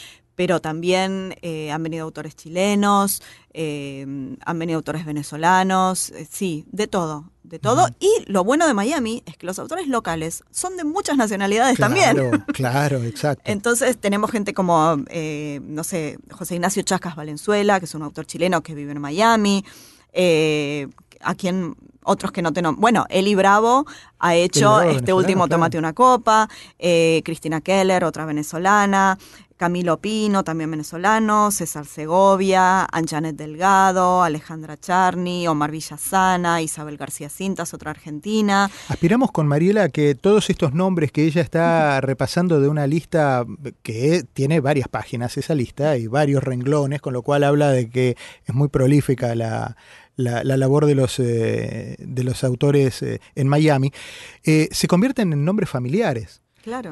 pero 0.40 0.60
también 0.60 1.34
eh, 1.42 1.70
han 1.70 1.82
venido 1.82 2.04
autores 2.04 2.34
chilenos, 2.34 3.22
eh, 3.52 4.06
han 4.42 4.58
venido 4.58 4.78
autores 4.78 5.04
venezolanos, 5.04 6.10
eh, 6.12 6.26
sí, 6.30 6.64
de 6.72 6.86
todo, 6.86 7.30
de 7.50 7.58
todo. 7.58 7.88
Y 7.98 8.10
lo 8.26 8.44
bueno 8.44 8.66
de 8.66 8.74
Miami 8.74 9.22
es 9.26 9.36
que 9.36 9.44
los 9.44 9.58
autores 9.58 9.88
locales 9.88 10.44
son 10.50 10.76
de 10.76 10.84
muchas 10.84 11.16
nacionalidades 11.16 11.78
también. 11.78 12.44
Claro, 12.54 13.02
exacto. 13.02 13.42
Entonces 13.46 13.98
tenemos 13.98 14.30
gente 14.30 14.54
como, 14.54 14.96
eh, 15.08 15.60
no 15.64 15.82
sé, 15.82 16.18
José 16.30 16.54
Ignacio 16.54 16.82
Chascas 16.82 17.16
Valenzuela, 17.16 17.80
que 17.80 17.86
es 17.86 17.94
un 17.94 18.02
autor 18.02 18.26
chileno 18.26 18.62
que 18.62 18.74
vive 18.74 18.92
en 18.92 19.00
Miami, 19.00 19.64
eh, 20.12 20.88
a 21.20 21.34
quien 21.34 21.74
otros 22.04 22.32
que 22.32 22.42
no 22.42 22.52
tenemos. 22.52 22.78
Bueno, 22.78 23.06
Eli 23.08 23.34
Bravo 23.34 23.86
ha 24.18 24.34
hecho 24.34 24.76
Bravo, 24.76 24.90
este 24.90 25.12
último 25.12 25.44
claro. 25.44 25.56
Tómate 25.56 25.78
una 25.78 25.92
copa, 25.92 26.48
eh, 26.78 27.22
Cristina 27.24 27.60
Keller, 27.60 28.04
otra 28.04 28.24
venezolana, 28.24 29.18
Camilo 29.60 29.98
Pino, 29.98 30.42
también 30.42 30.70
venezolano, 30.70 31.50
César 31.50 31.84
Segovia, 31.84 32.86
Anjanet 32.90 33.36
Delgado, 33.36 34.22
Alejandra 34.22 34.78
Charny, 34.78 35.46
Omar 35.46 35.70
Villasana, 35.70 36.62
Isabel 36.62 36.96
García 36.96 37.28
Cintas, 37.28 37.74
otra 37.74 37.90
argentina. 37.90 38.70
Aspiramos 38.88 39.30
con 39.32 39.46
Mariela 39.46 39.82
a 39.82 39.88
que 39.90 40.14
todos 40.14 40.48
estos 40.48 40.72
nombres 40.72 41.12
que 41.12 41.24
ella 41.24 41.42
está 41.42 42.00
repasando 42.00 42.58
de 42.58 42.68
una 42.68 42.86
lista 42.86 43.44
que 43.82 44.24
tiene 44.32 44.60
varias 44.60 44.88
páginas, 44.88 45.36
esa 45.36 45.54
lista, 45.54 45.98
y 45.98 46.06
varios 46.06 46.42
renglones, 46.42 47.02
con 47.02 47.12
lo 47.12 47.20
cual 47.20 47.44
habla 47.44 47.70
de 47.70 47.90
que 47.90 48.16
es 48.46 48.54
muy 48.54 48.68
prolífica 48.68 49.34
la, 49.34 49.76
la- 50.16 50.42
la 50.42 50.56
labor 50.56 50.86
de 50.86 50.94
los, 50.94 51.18
eh, 51.18 51.96
de 51.98 52.24
los 52.24 52.44
autores 52.44 53.02
eh, 53.02 53.20
en 53.34 53.46
Miami, 53.46 53.92
eh, 54.42 54.68
se 54.72 54.88
convierten 54.88 55.34
en 55.34 55.44
nombres 55.44 55.68
familiares. 55.68 56.40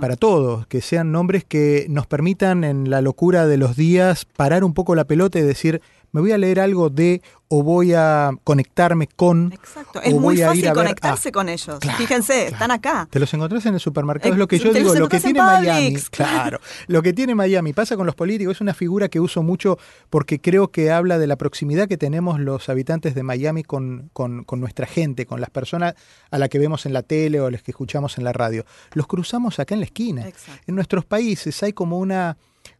Para 0.01 0.17
todos, 0.17 0.67
que 0.67 0.81
sean 0.81 1.13
nombres 1.13 1.45
que 1.45 1.87
nos 1.91 2.07
permitan 2.07 2.65
en 2.65 2.89
la 2.89 3.03
locura 3.03 3.47
de 3.47 3.59
los 3.59 3.77
días 3.77 4.25
parar 4.25 4.65
un 4.65 4.73
poco 4.73 4.95
la 4.95 5.05
pelota 5.05 5.39
y 5.39 5.43
decir, 5.43 5.83
me 6.13 6.21
voy 6.21 6.33
a 6.33 6.39
leer 6.39 6.61
algo 6.61 6.91
de 6.91 7.23
o 7.51 7.63
voy 7.63 7.95
a 7.95 8.31
conectarme 8.45 9.07
con. 9.07 9.53
Exacto, 9.55 10.01
o 10.01 10.03
es 10.03 10.13
muy 10.13 10.21
voy 10.23 10.37
a 10.37 10.41
ir 10.41 10.47
fácil 10.49 10.67
a 10.69 10.73
ver- 10.75 10.75
conectarse 10.85 11.29
ah, 11.31 11.33
con 11.33 11.49
ellos. 11.49 11.79
claro, 11.79 11.99
Fíjense, 11.99 12.33
claro. 12.35 12.51
están 12.53 12.71
acá. 12.71 13.09
Te 13.11 13.19
los 13.19 13.33
encontrás 13.33 13.65
en 13.67 13.75
el 13.75 13.81
supermercado, 13.81 14.29
Eh, 14.31 14.33
es 14.35 14.39
lo 14.39 14.47
que 14.49 14.59
yo 14.59 14.73
digo, 14.73 14.95
lo 14.95 15.09
que 15.09 15.19
tiene 15.19 15.41
Miami, 15.41 15.97
claro, 16.11 16.61
lo 16.89 17.01
que 17.03 17.13
tiene 17.15 17.35
Miami 17.35 17.73
pasa 17.73 17.97
con 17.97 18.05
los 18.05 18.15
políticos, 18.15 18.57
es 18.57 18.61
una 18.61 18.75
figura 18.75 19.09
que 19.09 19.19
uso 19.21 19.43
mucho 19.43 19.79
porque 20.11 20.41
creo 20.41 20.69
que 20.69 20.91
habla 20.91 21.19
de 21.19 21.27
la 21.27 21.37
proximidad 21.37 21.89
que 21.89 21.97
tenemos 21.97 22.39
los 22.39 22.69
habitantes 22.69 23.15
de 23.15 23.23
Miami 23.23 23.63
con, 23.63 24.11
con- 24.13 24.45
con 24.45 24.61
nuestra 24.61 24.87
gente, 24.87 25.25
con 25.25 25.41
las 25.41 25.49
personas 25.51 25.95
a 26.31 26.37
las 26.39 26.51
que 26.51 26.59
vemos 26.59 26.85
en 26.85 26.93
la 26.93 27.03
tele 27.03 27.41
o 27.41 27.47
a 27.47 27.51
las 27.51 27.63
que 27.63 27.71
escuchamos 27.71 28.19
en 28.19 28.25
la 28.25 28.33
radio. 28.35 28.67
Los 28.93 29.07
cruzamos 29.07 29.59
acá 29.59 29.75
en 29.75 29.81
la 29.81 29.87
esquina. 29.87 30.29
Exacto. 30.29 30.61
En 30.67 30.75
nuestros 30.75 31.07
países 31.07 31.63
hay 31.63 31.73
como 31.73 31.99
una 31.99 32.37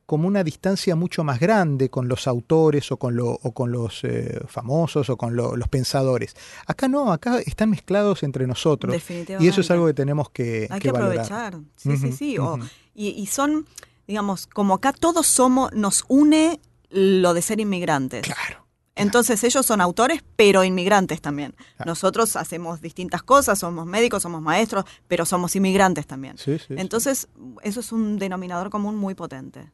como 0.09 0.27
una 0.27 0.43
distancia 0.43 0.97
mucho 0.97 1.23
más 1.23 1.39
grande 1.39 1.91
con 1.91 2.09
los 2.09 2.27
autores 2.27 2.91
o 2.93 2.97
con, 2.97 3.15
lo- 3.15 3.39
o 3.43 3.53
con 3.53 3.71
los 3.71 4.03
eh, 4.05 4.41
famosos 4.49 5.11
o 5.11 5.19
con 5.19 5.37
lo- 5.37 5.55
los 5.55 5.69
pensadores. 5.69 6.35
Acá 6.67 6.89
no, 6.89 7.13
acá 7.13 7.41
están 7.41 7.69
mezclados 7.69 8.23
entre 8.23 8.47
nosotros. 8.47 8.91
Definitivamente. 8.91 9.45
Y 9.45 9.49
eso 9.51 9.61
es 9.61 9.71
algo 9.71 9.85
que 9.87 9.93
tenemos 9.93 10.31
que, 10.31 10.67
Hay 10.71 10.81
que 10.81 10.89
que 10.89 10.93
valorar. 10.93 11.19
aprovechar. 11.27 11.61
Sí, 11.77 11.99
sí, 11.99 12.13
sí. 12.13 12.39
O- 12.39 12.59
y, 12.95 13.09
y 13.09 13.27
son, 13.27 13.67
digamos, 14.07 14.47
como 14.47 14.73
acá 14.73 14.95
todos 14.95 15.27
somos, 15.27 15.73
nos 15.75 16.07
une 16.09 16.59
lo 16.89 17.35
de 17.35 17.43
ser 17.43 17.61
inmigrantes. 17.61 18.23
Claro. 18.23 18.65
Entonces 18.99 19.43
ellos 19.45 19.65
son 19.65 19.81
autores, 19.81 20.23
pero 20.37 20.65
inmigrantes 20.65 21.21
también. 21.21 21.55
Nosotros 21.87 22.37
hacemos 22.37 22.81
distintas 22.81 23.23
cosas, 23.23 23.59
somos 23.59 23.87
médicos, 23.87 24.23
somos 24.23 24.43
maestros, 24.43 24.85
pero 25.07 25.25
somos 25.25 25.55
inmigrantes 25.57 26.07
también. 26.07 26.37
Sí, 26.39 26.59
sí, 26.59 26.65
sí. 26.69 26.75
Entonces, 26.77 27.29
eso 27.63 27.81
es 27.81 27.93
un 27.93 28.19
denominador 28.19 28.71
común 28.71 28.97
muy 28.97 29.15
potente. 29.15 29.71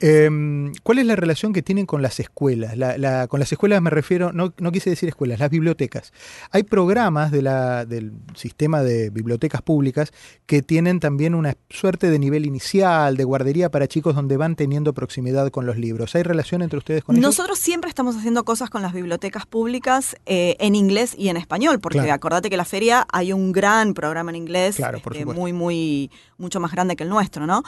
Eh, 0.00 0.72
¿Cuál 0.82 0.98
es 0.98 1.06
la 1.06 1.16
relación 1.16 1.52
que 1.52 1.62
tienen 1.62 1.86
con 1.86 2.02
las 2.02 2.18
escuelas? 2.20 2.76
La- 2.76 2.98
la- 2.98 3.26
con 3.28 3.40
las 3.40 3.52
escuelas 3.52 3.80
me 3.82 3.90
refiero, 3.90 4.32
no, 4.32 4.52
no 4.58 4.72
quise 4.72 4.90
decir 4.90 5.08
escuelas, 5.08 5.38
las 5.38 5.50
bibliotecas. 5.50 6.12
Hay 6.50 6.62
programas 6.64 7.30
de 7.30 7.42
la- 7.42 7.84
del 7.84 8.12
sistema 8.34 8.82
de 8.82 9.10
bibliotecas 9.10 9.62
públicas 9.62 10.12
que 10.46 10.62
tienen 10.62 11.00
también 11.00 11.34
una 11.34 11.54
suerte 11.70 12.10
de 12.10 12.18
nivel 12.18 12.46
inicial, 12.46 13.16
de 13.16 13.24
guardería 13.24 13.70
para 13.70 13.86
chicos 13.88 14.14
donde 14.14 14.36
van 14.36 14.56
teniendo 14.56 14.92
proximidad 14.94 15.50
con 15.50 15.66
los 15.66 15.76
libros. 15.76 16.14
¿Hay 16.14 16.22
relación 16.22 16.62
entre 16.62 16.78
ustedes 16.78 17.04
con 17.04 17.16
ellos? 17.16 17.26
Nosotros 17.26 17.58
siempre 17.58 17.88
estamos 17.88 18.16
haciendo 18.16 18.31
cosas 18.44 18.70
con 18.70 18.82
las 18.82 18.92
bibliotecas 18.92 19.44
públicas 19.46 20.16
eh, 20.26 20.56
en 20.58 20.74
inglés 20.74 21.14
y 21.16 21.28
en 21.28 21.36
español, 21.36 21.78
porque 21.80 21.98
Claro. 21.98 22.14
acordate 22.14 22.48
que 22.50 22.56
la 22.56 22.64
feria 22.64 23.06
hay 23.12 23.32
un 23.32 23.52
gran 23.52 23.92
programa 23.94 24.30
en 24.30 24.36
inglés, 24.36 24.76
Claro, 24.76 24.96
este, 24.96 25.18
supuesto. 25.20 25.40
muy, 25.40 25.52
muy, 25.52 26.10
mucho 26.38 26.58
más 26.58 26.72
grande 26.72 26.96
que 26.96 27.04
el 27.04 27.10
nuestro, 27.10 27.46
¿no? 27.46 27.62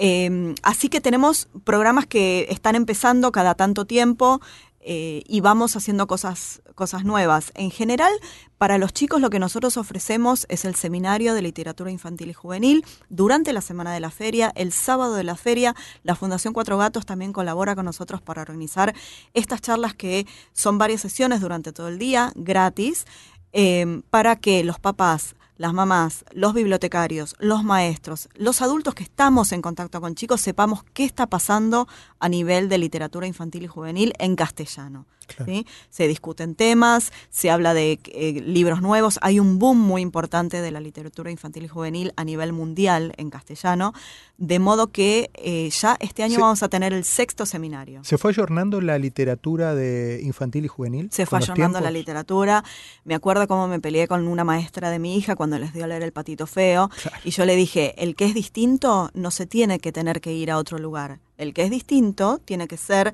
Eh, 0.00 0.54
así 0.62 0.88
que 0.88 1.00
tenemos 1.00 1.48
programas 1.64 2.06
que 2.06 2.46
están 2.50 2.76
empezando 2.76 3.32
cada 3.32 3.54
tanto 3.56 3.84
tiempo 3.84 4.40
eh, 4.80 5.22
y 5.26 5.40
vamos 5.40 5.76
haciendo 5.76 6.06
cosas, 6.06 6.62
cosas 6.74 7.04
nuevas. 7.04 7.52
En 7.54 7.70
general, 7.70 8.12
para 8.58 8.78
los 8.78 8.92
chicos 8.92 9.20
lo 9.20 9.30
que 9.30 9.38
nosotros 9.38 9.76
ofrecemos 9.76 10.46
es 10.48 10.64
el 10.64 10.74
seminario 10.74 11.34
de 11.34 11.42
literatura 11.42 11.90
infantil 11.90 12.30
y 12.30 12.32
juvenil 12.32 12.84
durante 13.08 13.52
la 13.52 13.60
semana 13.60 13.92
de 13.92 14.00
la 14.00 14.10
feria, 14.10 14.52
el 14.54 14.72
sábado 14.72 15.14
de 15.14 15.24
la 15.24 15.36
feria. 15.36 15.74
La 16.04 16.14
Fundación 16.14 16.54
Cuatro 16.54 16.78
Gatos 16.78 17.06
también 17.06 17.32
colabora 17.32 17.74
con 17.74 17.84
nosotros 17.84 18.22
para 18.22 18.42
organizar 18.42 18.94
estas 19.34 19.60
charlas 19.60 19.94
que 19.94 20.26
son 20.52 20.78
varias 20.78 21.00
sesiones 21.00 21.40
durante 21.40 21.72
todo 21.72 21.88
el 21.88 21.98
día, 21.98 22.32
gratis, 22.36 23.06
eh, 23.52 24.02
para 24.10 24.36
que 24.36 24.62
los 24.62 24.78
papás 24.78 25.34
las 25.58 25.74
mamás, 25.74 26.24
los 26.32 26.54
bibliotecarios, 26.54 27.36
los 27.38 27.62
maestros, 27.64 28.28
los 28.34 28.62
adultos 28.62 28.94
que 28.94 29.02
estamos 29.02 29.52
en 29.52 29.60
contacto 29.60 30.00
con 30.00 30.14
chicos, 30.14 30.40
sepamos 30.40 30.84
qué 30.94 31.04
está 31.04 31.26
pasando 31.26 31.88
a 32.20 32.28
nivel 32.28 32.68
de 32.68 32.78
literatura 32.78 33.26
infantil 33.26 33.64
y 33.64 33.66
juvenil 33.66 34.14
en 34.18 34.36
castellano. 34.36 35.04
¿Sí? 35.44 35.66
Se 35.90 36.08
discuten 36.08 36.54
temas, 36.54 37.12
se 37.30 37.50
habla 37.50 37.74
de 37.74 37.98
eh, 38.06 38.42
libros 38.44 38.82
nuevos, 38.82 39.18
hay 39.22 39.40
un 39.40 39.58
boom 39.58 39.78
muy 39.78 40.02
importante 40.02 40.60
de 40.60 40.70
la 40.70 40.80
literatura 40.80 41.30
infantil 41.30 41.64
y 41.64 41.68
juvenil 41.68 42.12
a 42.16 42.24
nivel 42.24 42.52
mundial 42.52 43.12
en 43.16 43.30
castellano, 43.30 43.92
de 44.36 44.58
modo 44.58 44.88
que 44.88 45.30
eh, 45.34 45.68
ya 45.70 45.96
este 46.00 46.22
año 46.22 46.40
vamos 46.40 46.62
a 46.62 46.68
tener 46.68 46.92
el 46.92 47.04
sexto 47.04 47.46
seminario. 47.46 48.04
¿Se 48.04 48.18
fue 48.18 48.30
ayornando 48.30 48.80
la 48.80 48.98
literatura 48.98 49.74
de 49.74 50.20
infantil 50.22 50.64
y 50.64 50.68
juvenil? 50.68 51.08
Se 51.10 51.26
fue 51.26 51.38
ayornando 51.38 51.80
la 51.80 51.90
literatura. 51.90 52.64
Me 53.04 53.14
acuerdo 53.14 53.48
cómo 53.48 53.66
me 53.68 53.80
peleé 53.80 54.06
con 54.06 54.26
una 54.28 54.44
maestra 54.44 54.90
de 54.90 54.98
mi 54.98 55.16
hija 55.16 55.34
cuando 55.34 55.58
les 55.58 55.72
dio 55.72 55.84
a 55.84 55.86
leer 55.88 56.02
El 56.02 56.12
Patito 56.12 56.46
Feo, 56.46 56.90
y 57.24 57.30
yo 57.30 57.44
le 57.44 57.56
dije, 57.56 57.94
el 57.98 58.14
que 58.14 58.26
es 58.26 58.34
distinto 58.34 59.10
no 59.14 59.30
se 59.30 59.46
tiene 59.46 59.80
que 59.80 59.92
tener 59.92 60.20
que 60.20 60.32
ir 60.32 60.50
a 60.50 60.58
otro 60.58 60.78
lugar. 60.78 61.20
El 61.36 61.54
que 61.54 61.62
es 61.62 61.70
distinto 61.70 62.38
tiene 62.44 62.66
que 62.66 62.76
ser 62.76 63.12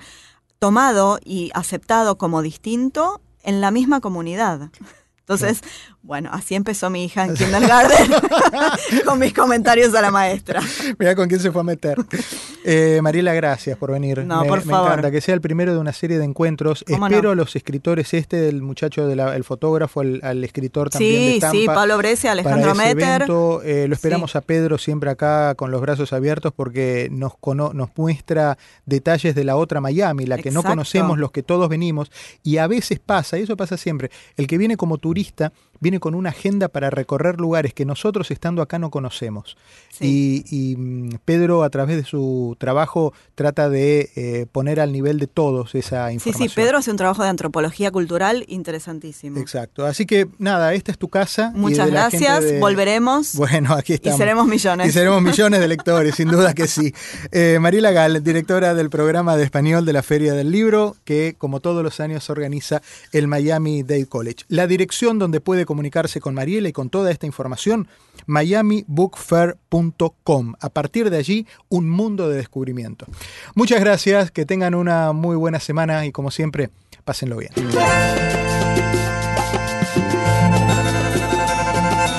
tomado 0.65 1.19
y 1.23 1.51
aceptado 1.53 2.17
como 2.17 2.41
distinto 2.41 3.21
en 3.43 3.61
la 3.61 3.71
misma 3.71 4.01
comunidad. 4.01 4.71
Entonces, 5.19 5.61
bueno, 6.01 6.31
así 6.33 6.55
empezó 6.55 6.89
mi 6.89 7.05
hija 7.05 7.27
en 7.27 7.35
kindergarten 7.35 8.11
con 9.05 9.19
mis 9.19 9.35
comentarios 9.35 9.95
a 9.95 10.01
la 10.01 10.11
maestra. 10.11 10.63
Mira 10.99 11.15
con 11.15 11.29
quién 11.29 11.41
se 11.41 11.53
fue 11.53 11.61
a 11.61 11.65
meter. 11.65 11.99
Eh, 12.67 13.01
Mariela, 13.03 13.35
gracias 13.35 13.77
por 13.77 13.93
venir. 13.93 14.25
No, 14.25 14.41
me, 14.41 14.49
por 14.49 14.63
favor. 14.63 14.93
encanta 14.93 15.11
que 15.11 15.21
sea 15.21 15.35
el 15.35 15.43
primero 15.43 15.75
de 15.75 15.79
una 15.79 15.93
serie 15.93 16.19
de 16.19 16.25
encuentros. 16.25 16.83
Espero 16.89 17.33
a 17.33 17.35
los 17.35 17.55
escritores, 17.57 18.15
este 18.15 18.41
del 18.41 18.63
muchacho, 18.63 19.07
del 19.07 19.45
fotógrafo, 19.45 20.01
al, 20.01 20.45
escritor 20.45 20.89
también 20.89 21.35
sí, 21.35 21.41
de. 21.41 21.51
Sí, 21.51 21.67
Pablo 21.67 21.99
Brescia, 21.99 22.33
Alejandro 22.33 22.75
Meter. 22.75 23.27
Eh, 23.65 23.87
lo 23.87 23.95
esperamos 23.95 24.35
a 24.35 24.41
Pedro 24.41 24.79
siempre 24.79 25.11
acá 25.11 25.55
con 25.57 25.71
los 25.71 25.83
brazos 25.83 26.15
abiertos 26.15 26.53
porque 26.57 27.09
nos, 27.13 27.35
nos 27.75 27.91
muestra 27.97 28.57
detalles 28.87 29.35
de 29.35 29.45
la 29.45 29.57
otra 29.57 29.83
Miami, 29.83 30.25
la 30.25 30.39
que 30.39 30.51
no 30.51 30.63
conocemos 30.63 31.19
los 31.19 31.33
que 31.33 31.43
todos 31.43 31.69
venimos. 31.69 32.11
Y 32.43 32.57
a 32.57 32.67
veces 32.67 32.99
pasa, 32.99 33.39
y 33.39 33.43
eso 33.43 33.59
pasa 33.59 33.77
siempre, 33.77 34.11
el 34.37 34.47
que 34.47 34.57
viene 34.57 34.79
como 34.79 34.97
turista 34.97 35.53
viene 35.85 36.01
con 36.01 36.15
una 36.15 36.31
agenda 36.31 36.69
para 36.69 36.89
recorrer 36.89 37.39
lugares 37.39 37.75
que 37.75 37.85
nosotros 37.85 38.31
estando 38.31 38.63
acá 38.63 38.79
no 38.79 38.91
conocemos. 38.91 39.59
Y, 40.01 40.75
mm, 40.79 41.17
Pedro 41.27 41.63
a 41.63 41.69
través 41.69 41.97
de 41.97 42.05
su 42.05 42.57
trabajo 42.59 43.13
trata 43.35 43.69
de 43.69 44.11
eh, 44.17 44.47
poner 44.51 44.81
al 44.81 44.93
nivel 44.93 45.19
de 45.19 45.27
todos 45.27 45.75
esa 45.75 46.11
información. 46.11 46.49
Sí, 46.49 46.55
sí, 46.55 46.55
Pedro 46.55 46.79
hace 46.79 46.91
un 46.91 46.97
trabajo 46.97 47.23
de 47.23 47.29
antropología 47.29 47.91
cultural 47.91 48.47
interesantísimo. 48.49 49.39
Exacto. 49.39 49.85
Así 49.85 50.07
que 50.07 50.27
nada, 50.39 50.73
esta 50.73 50.91
es 50.91 50.97
tu 50.97 51.09
casa. 51.09 51.53
Muchas 51.55 51.91
gracias, 51.91 52.59
volveremos. 52.59 53.35
Bueno, 53.35 53.75
aquí 53.75 53.93
estamos. 53.93 54.17
Y 54.17 54.19
seremos 54.19 54.47
millones. 54.47 54.89
Y 54.89 54.93
seremos 54.93 55.21
millones 55.21 55.61
de 55.61 55.69
lectores, 55.69 56.15
sin 56.15 56.31
duda 56.31 56.55
que 56.55 56.67
sí. 56.67 56.95
Eh, 57.31 57.59
Mariela 57.61 57.91
Gal, 57.91 58.23
directora 58.23 58.75
del 58.75 58.91
programa 58.91 59.37
de 59.37 59.45
español 59.45 59.85
de 59.85 59.93
la 59.93 60.03
Feria 60.03 60.35
del 60.35 60.53
Libro, 60.53 60.97
que 61.05 61.35
como 61.37 61.61
todos 61.61 61.83
los 61.83 61.99
años 61.99 62.31
organiza 62.31 62.81
el 63.13 63.27
Miami 63.27 63.83
Dade 63.83 64.07
College. 64.07 64.45
La 64.49 64.67
dirección 64.67 65.19
donde 65.19 65.41
puede 65.41 65.67
comunicarse 65.75 66.21
con 66.21 66.35
Mariela 66.35 66.69
y 66.69 66.73
con 66.73 66.89
toda 66.89 67.11
esta 67.11 67.27
información, 67.27 67.89
miamibookfair.com. 68.27 70.55
A 70.61 70.71
partir 70.71 71.11
de 71.11 71.17
allí, 71.17 71.49
un 71.69 71.91
mundo 71.91 72.29
de 72.29 72.37
descubrimiento. 72.37 73.07
Muchas 73.57 73.81
gracias, 73.81 74.31
que 74.31 74.47
tengan 74.47 74.77
una 74.77 75.11
muy 75.13 75.35
buena 75.35 75.59
semana 75.59 76.07
y 76.07 76.13
como 76.13 76.31
siempre, 76.31 76.71
pásenlo 77.05 77.39
bien. 77.39 77.51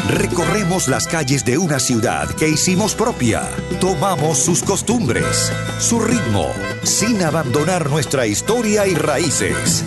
Recorremos 0.10 0.89
las 0.89 1.08
calles 1.08 1.46
de 1.46 1.58
una 1.58 1.80
ciudad 1.80 2.28
que 2.36 2.50
hicimos 2.50 2.94
propia. 2.94 3.50
Tomamos 3.80 4.38
sus 4.38 4.63
costumbres, 4.63 5.50
su 5.80 6.02
ritmo, 6.02 6.52
sin 6.84 7.24
abandonar 7.24 7.89
nuestra 7.89 8.28
historia 8.28 8.86
y 8.86 8.96
raíces. 8.96 9.86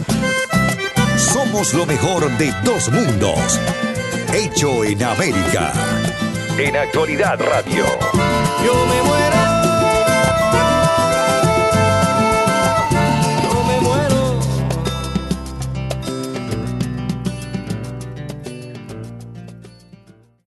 Somos 1.19 1.75
lo 1.75 1.85
mejor 1.85 2.31
de 2.39 2.53
dos 2.63 2.91
mundos. 2.91 3.61
Hecho 4.33 4.85
en 4.85 5.03
América. 5.03 5.73
En 6.57 6.77
Actualidad 6.77 7.41
Radio. 7.41 7.85
Yo 8.65 8.87
me 8.87 9.08